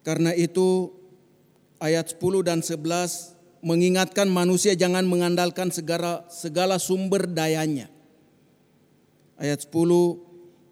Karena 0.00 0.32
itu 0.32 0.94
ayat 1.80 2.16
10 2.16 2.46
dan 2.46 2.60
11 2.64 3.36
mengingatkan 3.64 4.30
manusia 4.30 4.76
jangan 4.78 5.02
mengandalkan 5.02 5.72
segala, 5.74 6.22
segala 6.30 6.78
sumber 6.78 7.26
dayanya. 7.26 7.90
Ayat 9.36 9.68
10, 9.68 10.16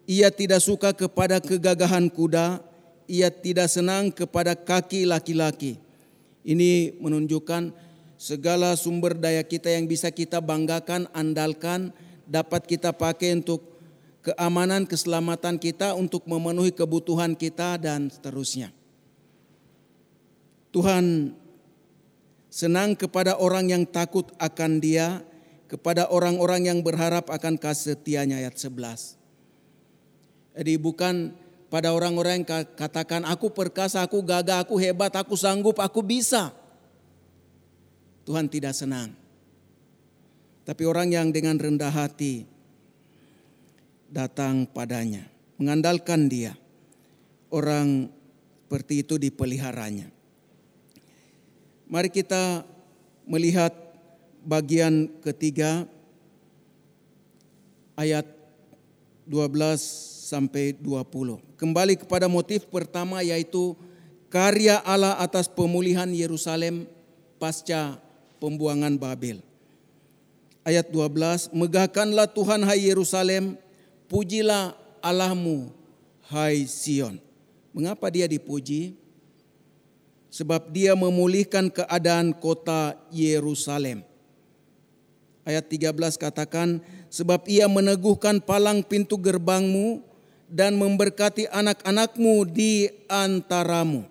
ia 0.09 0.29
tidak 0.33 0.61
suka 0.61 0.93
kepada 0.93 1.37
kegagahan 1.41 2.09
kuda, 2.09 2.61
ia 3.05 3.29
tidak 3.29 3.69
senang 3.69 4.09
kepada 4.09 4.57
kaki 4.57 5.05
laki-laki. 5.05 5.77
Ini 6.45 6.97
menunjukkan 7.01 7.73
segala 8.17 8.73
sumber 8.77 9.17
daya 9.17 9.41
kita 9.45 9.69
yang 9.69 9.85
bisa 9.89 10.09
kita 10.09 10.41
banggakan, 10.41 11.09
andalkan, 11.13 11.93
dapat 12.25 12.65
kita 12.65 12.93
pakai 12.93 13.37
untuk 13.37 13.61
keamanan, 14.25 14.89
keselamatan 14.89 15.61
kita, 15.61 15.93
untuk 15.93 16.25
memenuhi 16.25 16.73
kebutuhan 16.73 17.37
kita, 17.37 17.77
dan 17.77 18.09
seterusnya. 18.09 18.73
Tuhan 20.75 21.31
senang 22.51 22.99
kepada 22.99 23.39
orang 23.39 23.71
yang 23.71 23.87
takut 23.87 24.27
akan 24.35 24.83
Dia, 24.83 25.23
kepada 25.71 26.11
orang-orang 26.11 26.67
yang 26.67 26.79
berharap 26.83 27.31
akan 27.31 27.55
kasih 27.55 27.95
setianya 27.95 28.43
ayat 28.43 28.59
11. 28.59 29.15
Jadi 30.59 30.73
bukan 30.75 31.31
pada 31.71 31.95
orang-orang 31.95 32.43
yang 32.43 32.47
katakan 32.75 33.23
aku 33.23 33.55
perkasa, 33.55 34.03
aku 34.03 34.19
gagah, 34.19 34.67
aku 34.67 34.75
hebat, 34.75 35.15
aku 35.15 35.39
sanggup, 35.39 35.79
aku 35.79 36.03
bisa. 36.03 36.51
Tuhan 38.27 38.51
tidak 38.51 38.75
senang. 38.75 39.15
Tapi 40.67 40.83
orang 40.83 41.07
yang 41.07 41.27
dengan 41.31 41.55
rendah 41.55 41.91
hati 41.91 42.43
datang 44.11 44.67
padanya, 44.67 45.23
mengandalkan 45.55 46.27
dia. 46.27 46.51
Orang 47.47 48.11
seperti 48.67 49.05
itu 49.05 49.15
dipeliharanya. 49.15 50.14
Mari 51.85 52.09
kita 52.09 52.65
melihat 53.25 53.73
bagian 54.45 55.09
ketiga 55.21 55.85
ayat 57.97 58.25
12 59.29 60.29
sampai 60.29 60.77
20. 60.77 61.41
Kembali 61.57 61.93
kepada 61.97 62.25
motif 62.25 62.65
pertama 62.69 63.21
yaitu 63.21 63.77
karya 64.29 64.81
Allah 64.81 65.17
atas 65.21 65.45
pemulihan 65.45 66.09
Yerusalem 66.09 66.89
pasca 67.37 68.01
pembuangan 68.41 68.97
Babel 68.97 69.45
ayat 70.65 70.89
12, 70.89 71.53
megahkanlah 71.53 72.25
Tuhan 72.33 72.65
hai 72.65 72.89
Yerusalem, 72.89 73.53
pujilah 74.09 74.73
Allahmu 74.99 75.69
hai 76.33 76.65
Sion. 76.65 77.21
Mengapa 77.71 78.09
dia 78.09 78.25
dipuji? 78.25 78.97
Sebab 80.35 80.67
dia 80.75 80.99
memulihkan 80.99 81.71
keadaan 81.71 82.35
kota 82.35 82.99
Yerusalem. 83.07 84.03
Ayat 85.47 85.71
13 85.71 85.95
katakan, 86.19 86.83
sebab 87.07 87.47
ia 87.47 87.71
meneguhkan 87.71 88.43
palang 88.43 88.83
pintu 88.83 89.15
gerbangmu 89.15 90.03
dan 90.51 90.75
memberkati 90.75 91.47
anak-anakmu 91.47 92.43
di 92.51 92.91
antaramu. 93.07 94.03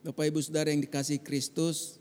Bapak 0.00 0.32
Ibu 0.32 0.40
Saudara 0.40 0.72
yang 0.72 0.80
dikasih 0.80 1.20
Kristus, 1.20 2.00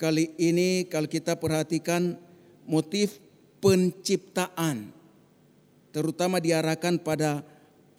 kali 0.00 0.32
ini 0.40 0.88
kalau 0.88 1.12
kita 1.12 1.36
perhatikan 1.36 2.16
motif 2.64 3.20
penciptaan 3.60 4.96
terutama 5.92 6.40
diarahkan 6.40 6.96
pada 7.02 7.42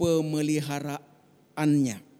pemeliharaannya. 0.01 2.10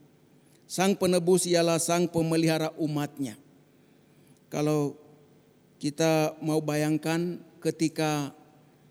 Sang 0.72 0.96
penebus 0.96 1.44
ialah 1.52 1.84
sang 1.84 2.08
pemelihara 2.08 2.72
umatnya. 2.80 3.36
Kalau 4.48 4.96
kita 5.84 6.40
mau 6.40 6.64
bayangkan 6.64 7.44
ketika 7.60 8.32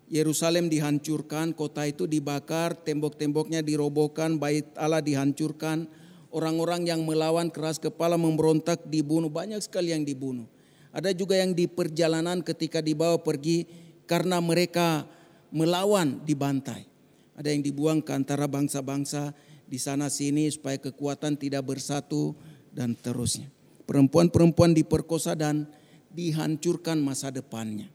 Yerusalem 0.05 0.69
dihancurkan, 0.69 1.57
kota 1.57 1.89
itu 1.89 2.05
dibakar, 2.05 2.77
tembok-temboknya 2.85 3.65
dirobohkan, 3.65 4.37
bait 4.37 4.69
Allah 4.77 5.01
dihancurkan, 5.01 5.89
orang-orang 6.29 6.85
yang 6.85 7.01
melawan 7.01 7.49
keras 7.49 7.81
kepala 7.81 8.13
memberontak 8.13 8.85
dibunuh, 8.85 9.33
banyak 9.33 9.65
sekali 9.65 9.89
yang 9.89 10.05
dibunuh. 10.05 10.45
Ada 10.93 11.17
juga 11.17 11.33
yang 11.33 11.57
di 11.57 11.65
perjalanan 11.65 12.45
ketika 12.45 12.77
dibawa 12.77 13.17
pergi 13.17 13.65
karena 14.05 14.37
mereka 14.37 15.09
melawan 15.49 16.21
dibantai. 16.29 16.85
Ada 17.33 17.49
yang 17.49 17.65
dibuang 17.65 18.05
ke 18.05 18.13
antara 18.13 18.45
bangsa-bangsa 18.45 19.33
di 19.71 19.79
sana 19.79 20.11
sini 20.11 20.51
supaya 20.51 20.75
kekuatan 20.75 21.39
tidak 21.39 21.63
bersatu 21.63 22.35
dan 22.75 22.91
terusnya. 22.91 23.47
Perempuan-perempuan 23.87 24.75
diperkosa 24.75 25.31
dan 25.31 25.63
dihancurkan 26.11 26.99
masa 26.99 27.31
depannya. 27.31 27.87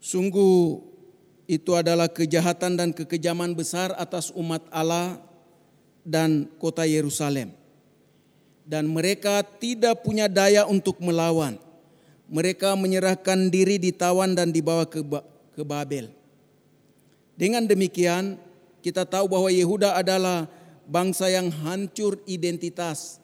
Sungguh 0.00 0.80
itu 1.44 1.76
adalah 1.76 2.08
kejahatan 2.08 2.80
dan 2.80 2.96
kekejaman 2.96 3.52
besar 3.52 3.92
atas 4.00 4.32
umat 4.32 4.64
Allah 4.72 5.20
dan 6.00 6.48
kota 6.56 6.88
Yerusalem. 6.88 7.52
Dan 8.64 8.88
mereka 8.88 9.44
tidak 9.44 10.00
punya 10.00 10.32
daya 10.32 10.64
untuk 10.64 10.96
melawan. 11.04 11.60
Mereka 12.32 12.72
menyerahkan 12.80 13.52
diri 13.52 13.76
ditawan 13.76 14.32
dan 14.32 14.48
dibawa 14.48 14.88
ke, 14.88 15.04
ke 15.52 15.60
Babel. 15.60 16.08
Dengan 17.36 17.68
demikian, 17.68 18.40
kita 18.82 19.06
tahu 19.06 19.30
bahwa 19.30 19.48
Yehuda 19.48 19.94
adalah 19.94 20.50
bangsa 20.90 21.30
yang 21.30 21.48
hancur 21.62 22.18
identitas 22.26 23.22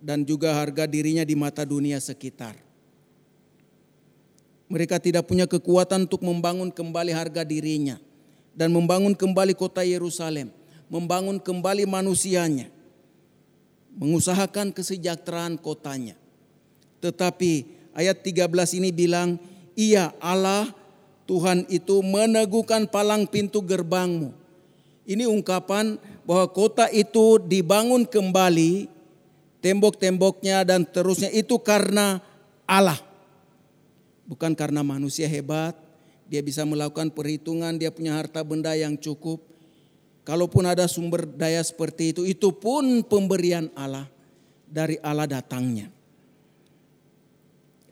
dan 0.00 0.24
juga 0.24 0.56
harga 0.56 0.88
dirinya 0.88 1.22
di 1.24 1.36
mata 1.36 1.64
dunia 1.64 2.00
sekitar. 2.00 2.56
Mereka 4.68 4.96
tidak 4.96 5.28
punya 5.28 5.44
kekuatan 5.44 6.08
untuk 6.08 6.24
membangun 6.24 6.72
kembali 6.72 7.12
harga 7.12 7.44
dirinya 7.44 8.00
dan 8.56 8.72
membangun 8.72 9.12
kembali 9.12 9.52
kota 9.52 9.84
Yerusalem, 9.84 10.48
membangun 10.88 11.36
kembali 11.36 11.84
manusianya, 11.84 12.72
mengusahakan 13.94 14.72
kesejahteraan 14.72 15.60
kotanya. 15.60 16.16
Tetapi 17.04 17.68
ayat 17.92 18.24
13 18.24 18.72
ini 18.72 18.88
bilang, 18.88 19.36
"Iya 19.76 20.16
Allah 20.16 20.72
Tuhan 21.28 21.68
itu 21.68 22.00
meneguhkan 22.00 22.88
palang 22.88 23.28
pintu 23.28 23.60
gerbangmu." 23.60 24.43
Ini 25.04 25.28
ungkapan 25.28 26.00
bahwa 26.24 26.48
kota 26.48 26.88
itu 26.88 27.36
dibangun 27.36 28.08
kembali, 28.08 28.88
tembok-temboknya 29.60 30.64
dan 30.64 30.88
terusnya 30.88 31.28
itu 31.28 31.60
karena 31.60 32.24
Allah. 32.64 32.96
Bukan 34.24 34.56
karena 34.56 34.80
manusia 34.80 35.28
hebat, 35.28 35.76
dia 36.24 36.40
bisa 36.40 36.64
melakukan 36.64 37.12
perhitungan, 37.12 37.76
dia 37.76 37.92
punya 37.92 38.16
harta 38.16 38.40
benda 38.40 38.72
yang 38.72 38.96
cukup. 38.96 39.44
Kalaupun 40.24 40.64
ada 40.64 40.88
sumber 40.88 41.28
daya 41.28 41.60
seperti 41.60 42.16
itu, 42.16 42.24
itu 42.24 42.48
pun 42.56 43.04
pemberian 43.04 43.68
Allah 43.76 44.08
dari 44.64 44.96
Allah 45.04 45.28
datangnya. 45.28 45.92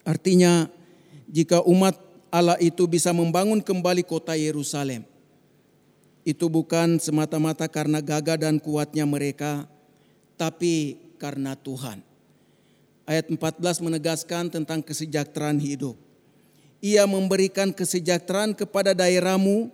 Artinya 0.01 0.67
jika 1.29 1.61
umat 1.69 1.95
Allah 2.33 2.57
itu 2.57 2.89
bisa 2.89 3.13
membangun 3.13 3.61
kembali 3.61 4.01
kota 4.09 4.33
Yerusalem, 4.33 5.05
itu 6.23 6.47
bukan 6.47 7.03
semata-mata 7.03 7.67
karena 7.67 7.99
gagah 7.99 8.39
dan 8.39 8.63
kuatnya 8.63 9.03
mereka, 9.03 9.67
tapi 10.39 10.99
karena 11.19 11.59
Tuhan. 11.59 12.03
Ayat 13.03 13.27
14 13.27 13.83
menegaskan 13.83 14.51
tentang 14.51 14.79
kesejahteraan 14.83 15.59
hidup. 15.59 15.99
Ia 16.83 17.07
memberikan 17.07 17.75
kesejahteraan 17.75 18.55
kepada 18.55 18.95
daerahmu 18.95 19.71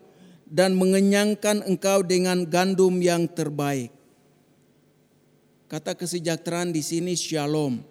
dan 0.49 0.73
mengenyangkan 0.77 1.65
engkau 1.69 2.01
dengan 2.01 2.45
gandum 2.49 2.97
yang 3.01 3.29
terbaik. 3.29 3.93
Kata 5.69 5.93
kesejahteraan 5.93 6.73
di 6.73 6.81
sini 6.81 7.13
shalom 7.13 7.85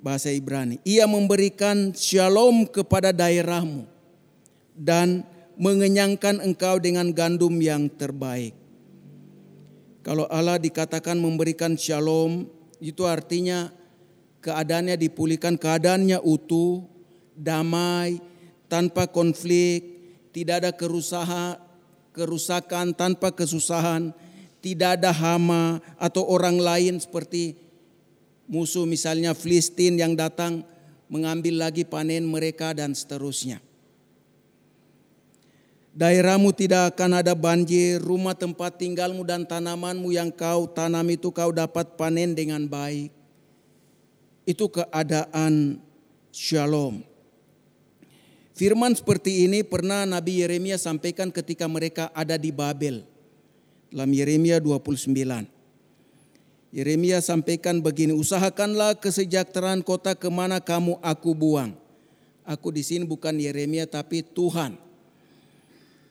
bahasa 0.00 0.32
Ibrani. 0.32 0.80
Ia 0.88 1.04
memberikan 1.04 1.92
shalom 1.92 2.64
kepada 2.64 3.12
daerahmu 3.12 3.84
dan 4.72 5.24
mengenyangkan 5.56 6.40
engkau 6.40 6.80
dengan 6.80 7.12
gandum 7.12 7.58
yang 7.60 7.88
terbaik. 7.92 8.56
Kalau 10.02 10.26
Allah 10.26 10.58
dikatakan 10.58 11.14
memberikan 11.14 11.78
shalom, 11.78 12.50
itu 12.82 13.06
artinya 13.06 13.70
keadaannya 14.42 14.98
dipulihkan, 14.98 15.54
keadaannya 15.54 16.18
utuh, 16.18 16.82
damai, 17.38 18.18
tanpa 18.66 19.06
konflik, 19.06 19.86
tidak 20.34 20.66
ada 20.66 20.70
kerusahan, 20.74 21.60
kerusakan 22.10 22.96
tanpa 22.98 23.30
kesusahan, 23.30 24.10
tidak 24.58 24.98
ada 24.98 25.14
hama 25.14 25.78
atau 26.00 26.26
orang 26.26 26.58
lain 26.58 26.98
seperti 26.98 27.54
musuh 28.50 28.84
misalnya 28.84 29.38
Filistin 29.38 29.96
yang 30.00 30.18
datang 30.18 30.66
mengambil 31.12 31.68
lagi 31.68 31.84
panen 31.84 32.24
mereka 32.24 32.72
dan 32.72 32.96
seterusnya. 32.96 33.60
Daerahmu 35.92 36.56
tidak 36.56 36.96
akan 36.96 37.20
ada 37.20 37.36
banjir, 37.36 38.00
rumah 38.00 38.32
tempat 38.32 38.80
tinggalmu 38.80 39.28
dan 39.28 39.44
tanamanmu 39.44 40.08
yang 40.08 40.32
kau 40.32 40.64
tanam 40.64 41.04
itu 41.12 41.28
kau 41.28 41.52
dapat 41.52 42.00
panen 42.00 42.32
dengan 42.32 42.64
baik. 42.64 43.12
Itu 44.48 44.72
keadaan 44.72 45.84
shalom. 46.32 47.04
Firman 48.56 48.96
seperti 48.96 49.44
ini 49.44 49.60
pernah 49.60 50.08
Nabi 50.08 50.40
Yeremia 50.40 50.80
sampaikan 50.80 51.28
ketika 51.28 51.68
mereka 51.68 52.08
ada 52.16 52.40
di 52.40 52.48
Babel. 52.48 53.04
Dalam 53.92 54.08
Yeremia 54.08 54.64
29. 54.64 55.12
Yeremia 56.72 57.20
sampaikan 57.20 57.84
begini, 57.84 58.16
usahakanlah 58.16 58.96
kesejahteraan 58.96 59.84
kota 59.84 60.16
ke 60.16 60.32
mana 60.32 60.56
kamu 60.56 60.96
aku 61.04 61.36
buang. 61.36 61.76
Aku 62.48 62.72
di 62.72 62.80
sini 62.80 63.04
bukan 63.04 63.36
Yeremia 63.36 63.84
tapi 63.84 64.24
Tuhan. 64.24 64.91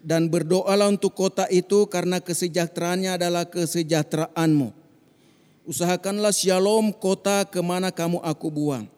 Dan 0.01 0.33
berdoalah 0.33 0.89
untuk 0.89 1.13
kota 1.13 1.45
itu 1.53 1.85
karena 1.85 2.17
kesejahteraannya 2.17 3.21
adalah 3.21 3.45
kesejahteraanmu. 3.45 4.73
Usahakanlah 5.69 6.33
shalom 6.33 6.89
kota 6.89 7.45
ke 7.45 7.61
mana 7.61 7.93
kamu 7.93 8.17
aku 8.25 8.49
buang. 8.49 8.89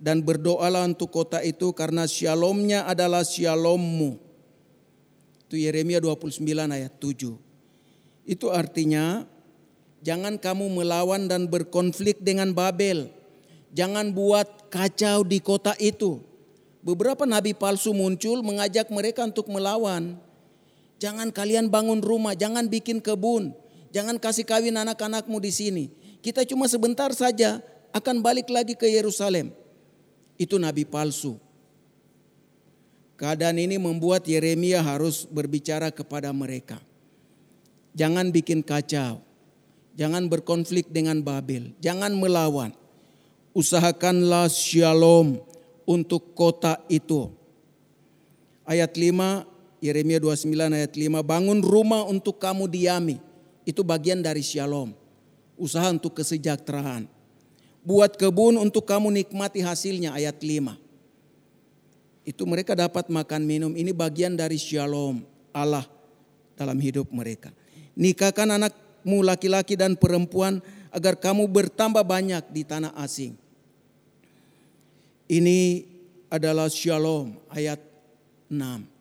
Dan 0.00 0.24
berdoalah 0.24 0.88
untuk 0.88 1.12
kota 1.12 1.44
itu 1.44 1.74
karena 1.76 2.08
shalomnya 2.08 2.88
adalah 2.88 3.26
shalommu. 3.26 4.16
Itu 5.44 5.60
Yeremia 5.60 6.00
29 6.00 6.40
ayat 6.48 6.92
7. 6.96 7.36
Itu 8.24 8.46
artinya 8.48 9.28
Jangan 9.98 10.38
kamu 10.38 10.78
melawan 10.78 11.26
dan 11.26 11.50
berkonflik 11.50 12.22
dengan 12.22 12.54
Babel. 12.54 13.10
Jangan 13.74 14.14
buat 14.14 14.70
kacau 14.70 15.26
di 15.26 15.42
kota 15.42 15.74
itu. 15.82 16.22
Beberapa 16.86 17.26
nabi 17.26 17.52
palsu 17.52 17.90
muncul 17.90 18.40
mengajak 18.46 18.88
mereka 18.94 19.26
untuk 19.26 19.50
melawan. 19.50 20.14
Jangan 20.98 21.30
kalian 21.30 21.70
bangun 21.70 22.02
rumah, 22.02 22.34
jangan 22.34 22.66
bikin 22.66 22.98
kebun, 22.98 23.54
jangan 23.94 24.18
kasih 24.18 24.42
kawin 24.42 24.74
anak-anakmu 24.74 25.38
di 25.38 25.52
sini. 25.54 25.84
Kita 26.18 26.42
cuma 26.42 26.66
sebentar 26.66 27.14
saja 27.14 27.62
akan 27.94 28.18
balik 28.18 28.50
lagi 28.50 28.74
ke 28.74 28.90
Yerusalem. 28.90 29.54
Itu 30.34 30.58
nabi 30.58 30.82
palsu. 30.82 31.38
Keadaan 33.18 33.58
ini 33.58 33.78
membuat 33.78 34.26
Yeremia 34.26 34.78
harus 34.82 35.26
berbicara 35.26 35.90
kepada 35.90 36.30
mereka. 36.30 36.78
Jangan 37.98 38.30
bikin 38.30 38.62
kacau. 38.62 39.18
Jangan 39.98 40.30
berkonflik 40.30 40.94
dengan 40.94 41.18
Babel. 41.26 41.74
Jangan 41.82 42.14
melawan. 42.14 42.70
Usahakanlah 43.50 44.46
shalom 44.46 45.42
untuk 45.82 46.38
kota 46.38 46.78
itu. 46.86 47.34
Ayat 48.62 48.94
5, 48.94 49.57
Yeremia 49.78 50.18
29 50.18 50.54
ayat 50.74 50.92
5. 50.94 51.22
Bangun 51.22 51.62
rumah 51.62 52.02
untuk 52.06 52.42
kamu 52.42 52.66
diami. 52.66 53.16
Itu 53.62 53.86
bagian 53.86 54.24
dari 54.24 54.42
shalom. 54.42 54.94
usaha 55.58 55.90
untuk 55.90 56.14
kesejahteraan. 56.14 57.10
Buat 57.82 58.14
kebun 58.14 58.62
untuk 58.62 58.86
kamu 58.86 59.10
nikmati 59.10 59.58
hasilnya 59.58 60.14
ayat 60.14 60.38
5. 60.38 60.78
Itu 62.22 62.46
mereka 62.46 62.78
dapat 62.78 63.10
makan 63.10 63.42
minum. 63.42 63.72
Ini 63.74 63.90
bagian 63.90 64.38
dari 64.38 64.54
shalom 64.54 65.26
Allah 65.50 65.82
dalam 66.54 66.78
hidup 66.78 67.10
mereka. 67.10 67.50
Nikahkan 67.98 68.54
anakmu 68.54 69.18
laki-laki 69.26 69.74
dan 69.74 69.98
perempuan 69.98 70.62
agar 70.94 71.18
kamu 71.18 71.50
bertambah 71.50 72.06
banyak 72.06 72.46
di 72.54 72.62
tanah 72.62 72.94
asing. 73.02 73.34
Ini 75.26 75.84
adalah 76.30 76.70
shalom 76.70 77.34
ayat 77.50 77.82
6. 78.46 78.97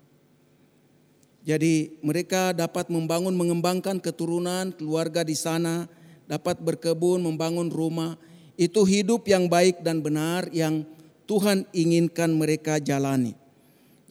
Jadi 1.47 1.95
mereka 2.03 2.51
dapat 2.51 2.91
membangun 2.91 3.31
mengembangkan 3.31 4.03
keturunan 4.03 4.75
keluarga 4.75 5.23
di 5.23 5.31
sana, 5.31 5.87
dapat 6.27 6.59
berkebun, 6.59 7.23
membangun 7.23 7.71
rumah, 7.71 8.19
itu 8.59 8.83
hidup 8.83 9.23
yang 9.31 9.47
baik 9.47 9.79
dan 9.79 10.03
benar 10.03 10.51
yang 10.51 10.83
Tuhan 11.23 11.63
inginkan 11.71 12.35
mereka 12.35 12.83
jalani. 12.83 13.31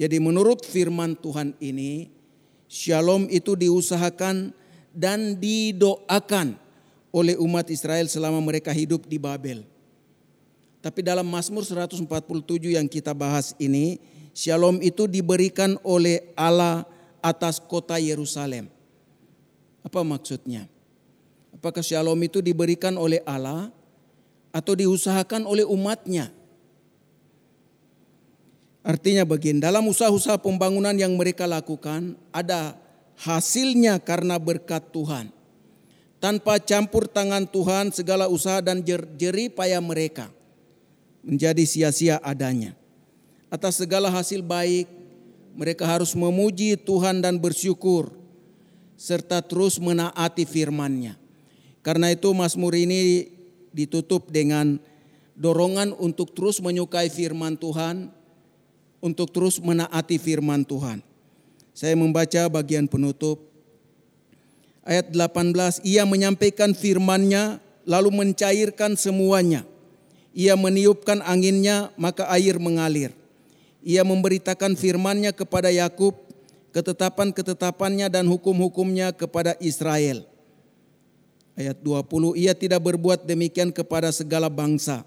Jadi 0.01 0.17
menurut 0.17 0.65
firman 0.65 1.13
Tuhan 1.13 1.53
ini, 1.61 2.09
shalom 2.73 3.29
itu 3.29 3.53
diusahakan 3.53 4.57
dan 4.97 5.37
didoakan 5.37 6.57
oleh 7.13 7.37
umat 7.37 7.69
Israel 7.69 8.09
selama 8.09 8.41
mereka 8.41 8.73
hidup 8.73 9.05
di 9.05 9.21
Babel. 9.21 9.61
Tapi 10.81 11.05
dalam 11.05 11.29
Mazmur 11.29 11.69
147 11.69 12.01
yang 12.81 12.89
kita 12.89 13.13
bahas 13.13 13.53
ini, 13.61 14.01
shalom 14.33 14.81
itu 14.81 15.05
diberikan 15.05 15.77
oleh 15.85 16.33
Allah 16.33 16.96
atas 17.27 17.59
kota 17.59 17.99
Yerusalem. 17.99 18.71
Apa 19.83 20.07
maksudnya? 20.07 20.71
Apakah 21.51 21.83
shalom 21.83 22.19
itu 22.23 22.39
diberikan 22.39 22.95
oleh 22.95 23.19
Allah 23.27 23.75
atau 24.55 24.79
diusahakan 24.79 25.43
oleh 25.43 25.67
umatnya. 25.67 26.31
Artinya 28.87 29.27
begini, 29.27 29.59
dalam 29.59 29.83
usaha-usaha 29.91 30.39
pembangunan 30.39 30.95
yang 30.95 31.19
mereka 31.19 31.43
lakukan 31.43 32.15
ada 32.31 32.79
hasilnya 33.19 33.99
karena 33.99 34.39
berkat 34.39 34.95
Tuhan. 34.95 35.35
Tanpa 36.23 36.57
campur 36.63 37.11
tangan 37.11 37.45
Tuhan 37.45 37.91
segala 37.93 38.31
usaha 38.31 38.63
dan 38.63 38.81
jerih 39.19 39.53
payah 39.53 39.83
mereka 39.83 40.33
menjadi 41.21 41.67
sia-sia 41.67 42.17
adanya. 42.23 42.73
Atas 43.51 43.83
segala 43.83 44.09
hasil 44.09 44.41
baik 44.41 44.87
mereka 45.57 45.89
harus 45.89 46.13
memuji 46.13 46.77
Tuhan 46.77 47.25
dan 47.25 47.41
bersyukur 47.41 48.13
serta 49.01 49.41
terus 49.41 49.81
menaati 49.81 50.45
firman-Nya. 50.45 51.17
Karena 51.81 52.13
itu 52.13 52.29
Mazmur 52.37 52.77
ini 52.77 53.33
ditutup 53.73 54.29
dengan 54.29 54.77
dorongan 55.33 55.97
untuk 55.97 56.37
terus 56.37 56.61
menyukai 56.61 57.09
firman 57.09 57.57
Tuhan, 57.57 58.13
untuk 59.01 59.33
terus 59.33 59.57
menaati 59.57 60.21
firman 60.21 60.61
Tuhan. 60.65 61.01
Saya 61.73 61.97
membaca 61.97 62.49
bagian 62.53 62.85
penutup 62.89 63.41
ayat 64.85 65.09
18, 65.13 65.81
ia 65.89 66.05
menyampaikan 66.05 66.77
firman-Nya 66.77 67.65
lalu 67.89 68.13
mencairkan 68.13 68.93
semuanya. 68.97 69.65
Ia 70.37 70.53
meniupkan 70.53 71.25
anginnya 71.25 71.89
maka 71.97 72.29
air 72.29 72.61
mengalir. 72.61 73.16
Ia 73.87 74.03
memberitakan 74.03 74.75
firman-Nya 74.75 75.31
kepada 75.31 75.71
Yakub, 75.71 76.19
ketetapan-ketetapannya 76.75 78.11
dan 78.11 78.27
hukum-hukumnya 78.27 79.15
kepada 79.15 79.55
Israel. 79.63 80.27
Ayat 81.55 81.79
20, 81.79 82.35
ia 82.35 82.51
tidak 82.51 82.83
berbuat 82.83 83.23
demikian 83.31 83.71
kepada 83.71 84.11
segala 84.11 84.51
bangsa 84.51 85.07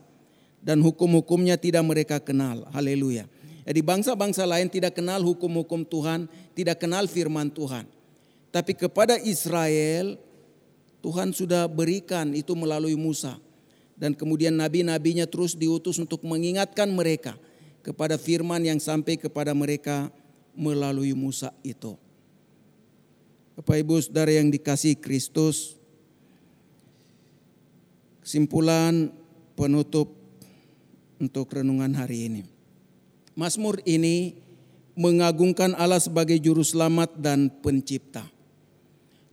dan 0.63 0.79
hukum-hukumnya 0.79 1.59
tidak 1.59 1.83
mereka 1.83 2.23
kenal. 2.23 2.71
Haleluya. 2.71 3.27
Jadi 3.67 3.83
bangsa-bangsa 3.83 4.47
lain 4.47 4.71
tidak 4.71 4.95
kenal 4.95 5.19
hukum-hukum 5.27 5.83
Tuhan, 5.83 6.31
tidak 6.55 6.79
kenal 6.79 7.03
firman 7.11 7.51
Tuhan. 7.51 7.83
Tapi 8.47 8.79
kepada 8.79 9.19
Israel 9.27 10.15
Tuhan 11.03 11.35
sudah 11.35 11.67
berikan 11.67 12.31
itu 12.31 12.55
melalui 12.55 12.95
Musa. 12.95 13.35
Dan 13.99 14.15
kemudian 14.15 14.55
nabi-nabinya 14.55 15.27
terus 15.27 15.51
diutus 15.59 15.99
untuk 15.99 16.23
mengingatkan 16.23 16.87
mereka 16.87 17.35
kepada 17.81 18.19
firman 18.19 18.63
yang 18.63 18.79
sampai 18.79 19.15
kepada 19.15 19.55
mereka 19.55 20.11
melalui 20.55 21.15
Musa 21.15 21.53
itu. 21.63 21.95
Bapak 23.59 23.75
Ibu 23.79 23.99
Saudara 23.99 24.31
yang 24.31 24.47
dikasih 24.47 24.95
Kristus, 24.99 25.79
Kesimpulan 28.29 29.09
penutup 29.57 30.13
untuk 31.17 31.49
renungan 31.49 31.97
hari 31.97 32.29
ini. 32.29 32.41
Mazmur 33.33 33.81
ini 33.89 34.37
mengagungkan 34.93 35.73
Allah 35.73 35.97
sebagai 35.97 36.37
juru 36.37 36.61
selamat 36.61 37.17
dan 37.17 37.49
pencipta. 37.49 38.21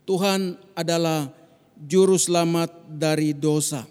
Tuhan 0.09 0.57
adalah 0.73 1.29
juru 1.77 2.17
selamat 2.17 2.89
dari 2.89 3.37
dosa. 3.37 3.85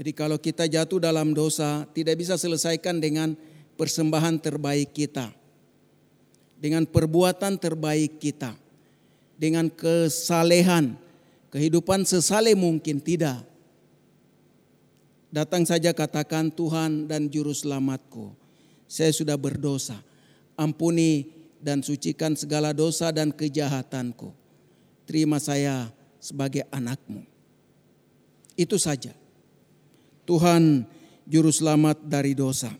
Jadi 0.00 0.16
kalau 0.16 0.40
kita 0.40 0.64
jatuh 0.64 0.96
dalam 0.96 1.36
dosa 1.36 1.84
tidak 1.92 2.16
bisa 2.24 2.40
selesaikan 2.40 3.04
dengan 3.04 3.36
persembahan 3.76 4.40
terbaik 4.40 4.96
kita. 4.96 5.28
Dengan 6.56 6.88
perbuatan 6.88 7.60
terbaik 7.60 8.16
kita. 8.16 8.56
Dengan 9.36 9.68
kesalehan 9.68 10.96
kehidupan 11.52 12.08
sesale 12.08 12.56
mungkin 12.56 12.96
tidak. 12.96 13.44
Datang 15.28 15.68
saja 15.68 15.92
katakan 15.92 16.48
Tuhan 16.48 17.04
dan 17.04 17.28
juru 17.28 17.52
selamatku. 17.52 18.32
Saya 18.88 19.12
sudah 19.12 19.36
berdosa. 19.36 20.00
Ampuni 20.56 21.28
dan 21.60 21.84
sucikan 21.84 22.32
segala 22.40 22.72
dosa 22.72 23.12
dan 23.12 23.36
kejahatanku. 23.36 24.32
Terima 25.04 25.36
saya 25.36 25.92
sebagai 26.24 26.64
anakmu. 26.72 27.20
Itu 28.56 28.80
saja. 28.80 29.19
Tuhan 30.30 30.86
juru 31.26 31.50
selamat 31.50 32.06
dari 32.06 32.38
dosa. 32.38 32.70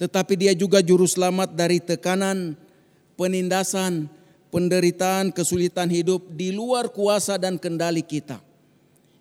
Tetapi 0.00 0.40
dia 0.40 0.56
juga 0.56 0.80
juru 0.80 1.04
selamat 1.04 1.52
dari 1.52 1.76
tekanan, 1.76 2.56
penindasan, 3.20 4.08
penderitaan, 4.48 5.28
kesulitan 5.28 5.92
hidup 5.92 6.24
di 6.32 6.48
luar 6.48 6.88
kuasa 6.88 7.36
dan 7.36 7.60
kendali 7.60 8.00
kita. 8.00 8.40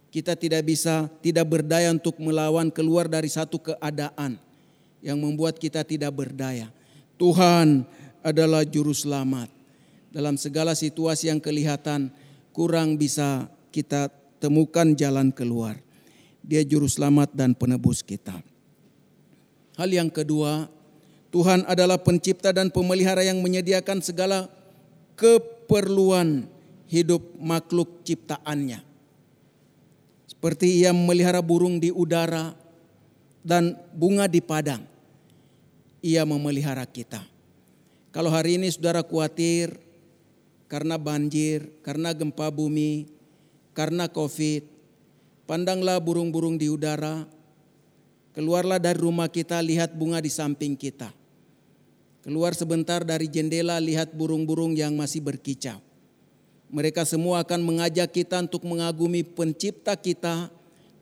Kita 0.08 0.40
tidak 0.40 0.64
bisa, 0.64 1.12
tidak 1.20 1.44
berdaya 1.44 1.92
untuk 1.92 2.16
melawan 2.24 2.72
keluar 2.72 3.12
dari 3.12 3.28
satu 3.28 3.60
keadaan 3.60 4.40
yang 5.04 5.20
membuat 5.20 5.60
kita 5.60 5.84
tidak 5.84 6.16
berdaya. 6.16 6.72
Tuhan 7.20 7.84
adalah 8.24 8.64
juru 8.64 8.96
selamat. 8.96 9.52
Dalam 10.08 10.40
segala 10.40 10.72
situasi 10.72 11.28
yang 11.28 11.44
kelihatan 11.44 12.08
kurang 12.56 12.96
bisa 12.96 13.52
kita 13.76 14.08
temukan 14.40 14.96
jalan 14.96 15.36
keluar. 15.36 15.83
Dia 16.44 16.62
juru 16.68 16.92
selamat 16.92 17.32
dan 17.32 17.56
penebus 17.56 18.04
kita. 18.04 18.44
Hal 19.80 19.90
yang 19.90 20.12
kedua, 20.12 20.68
Tuhan 21.34 21.66
adalah 21.66 21.98
pencipta 21.98 22.54
dan 22.54 22.70
pemelihara 22.70 23.26
yang 23.26 23.42
menyediakan 23.42 24.04
segala 24.04 24.52
keperluan 25.18 26.46
hidup 26.92 27.24
makhluk 27.42 28.06
ciptaannya. 28.06 28.84
Seperti 30.30 30.84
ia 30.84 30.92
memelihara 30.92 31.40
burung 31.40 31.80
di 31.80 31.90
udara 31.90 32.54
dan 33.42 33.80
bunga 33.96 34.28
di 34.28 34.44
padang. 34.44 34.84
Ia 36.04 36.28
memelihara 36.28 36.84
kita. 36.84 37.24
Kalau 38.14 38.30
hari 38.30 38.60
ini 38.62 38.70
saudara 38.70 39.02
khawatir 39.02 39.74
karena 40.68 41.00
banjir, 41.00 41.72
karena 41.82 42.14
gempa 42.14 42.52
bumi, 42.54 43.10
karena 43.74 44.06
covid, 44.06 44.73
pandanglah 45.54 46.02
burung-burung 46.02 46.58
di 46.58 46.66
udara, 46.74 47.30
keluarlah 48.34 48.82
dari 48.82 48.98
rumah 48.98 49.30
kita 49.30 49.62
lihat 49.62 49.94
bunga 49.94 50.18
di 50.18 50.34
samping 50.34 50.74
kita 50.74 51.14
Keluar 52.24 52.56
sebentar 52.56 53.04
dari 53.04 53.28
jendela 53.28 53.76
lihat 53.84 54.16
burung-burung 54.16 54.80
yang 54.80 54.96
masih 54.96 55.20
berkicau. 55.20 55.84
Mereka 56.72 57.04
semua 57.04 57.44
akan 57.44 57.60
mengajak 57.60 58.16
kita 58.16 58.40
untuk 58.40 58.64
mengagumi 58.64 59.28
pencipta 59.28 59.92
kita, 60.00 60.48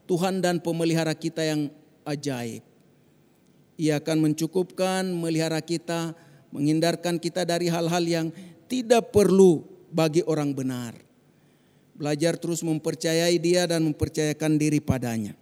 Tuhan 0.10 0.42
dan 0.42 0.58
pemelihara 0.58 1.14
kita 1.14 1.46
yang 1.46 1.70
ajaib. 2.10 2.66
Ia 3.78 4.02
akan 4.02 4.18
mencukupkan, 4.18 5.14
melihara 5.14 5.62
kita, 5.62 6.18
menghindarkan 6.50 7.22
kita 7.22 7.46
dari 7.46 7.70
hal-hal 7.70 8.02
yang 8.02 8.28
tidak 8.66 9.14
perlu 9.14 9.62
bagi 9.94 10.26
orang 10.26 10.58
benar. 10.58 10.98
Belajar 12.02 12.34
terus 12.34 12.66
mempercayai 12.66 13.38
dia 13.38 13.70
dan 13.70 13.86
mempercayakan 13.86 14.58
diri 14.58 14.82
padanya. 14.82 15.38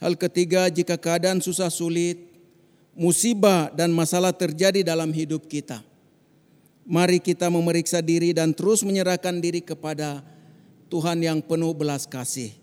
Hal 0.00 0.16
ketiga, 0.16 0.72
jika 0.72 0.96
keadaan 0.96 1.44
susah 1.44 1.68
sulit, 1.68 2.16
musibah 2.96 3.68
dan 3.76 3.92
masalah 3.92 4.32
terjadi 4.32 4.80
dalam 4.80 5.12
hidup 5.12 5.44
kita. 5.44 5.84
Mari 6.88 7.20
kita 7.20 7.52
memeriksa 7.52 8.00
diri 8.00 8.32
dan 8.32 8.56
terus 8.56 8.80
menyerahkan 8.80 9.44
diri 9.44 9.60
kepada 9.60 10.24
Tuhan 10.88 11.20
yang 11.20 11.44
penuh 11.44 11.76
belas 11.76 12.08
kasih. 12.08 12.56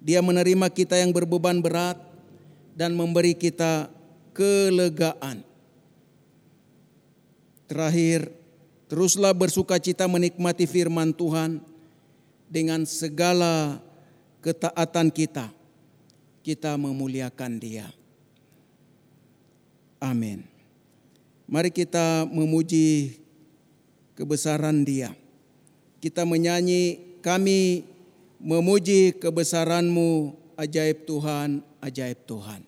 Dia 0.00 0.24
menerima 0.24 0.72
kita 0.72 0.96
yang 0.96 1.12
berbeban 1.12 1.60
berat 1.60 2.00
dan 2.72 2.96
memberi 2.96 3.36
kita 3.36 3.92
kelegaan. 4.32 5.44
Terakhir, 7.68 8.32
teruslah 8.88 9.36
bersuka 9.36 9.76
cita 9.76 10.08
menikmati 10.08 10.64
firman 10.64 11.12
Tuhan 11.12 11.60
dengan 12.48 12.84
segala 12.84 13.80
ketaatan 14.44 15.08
kita. 15.12 15.52
Kita 16.44 16.76
memuliakan 16.80 17.60
Dia. 17.60 17.88
Amin. 20.00 20.44
Mari 21.48 21.72
kita 21.72 22.28
memuji 22.28 23.20
kebesaran 24.12 24.84
Dia. 24.84 25.12
Kita 25.98 26.28
menyanyi, 26.28 27.16
kami 27.24 27.88
memuji 28.38 29.16
kebesaranmu, 29.16 30.36
ajaib 30.60 31.08
Tuhan, 31.08 31.64
ajaib 31.80 32.20
Tuhan. 32.28 32.67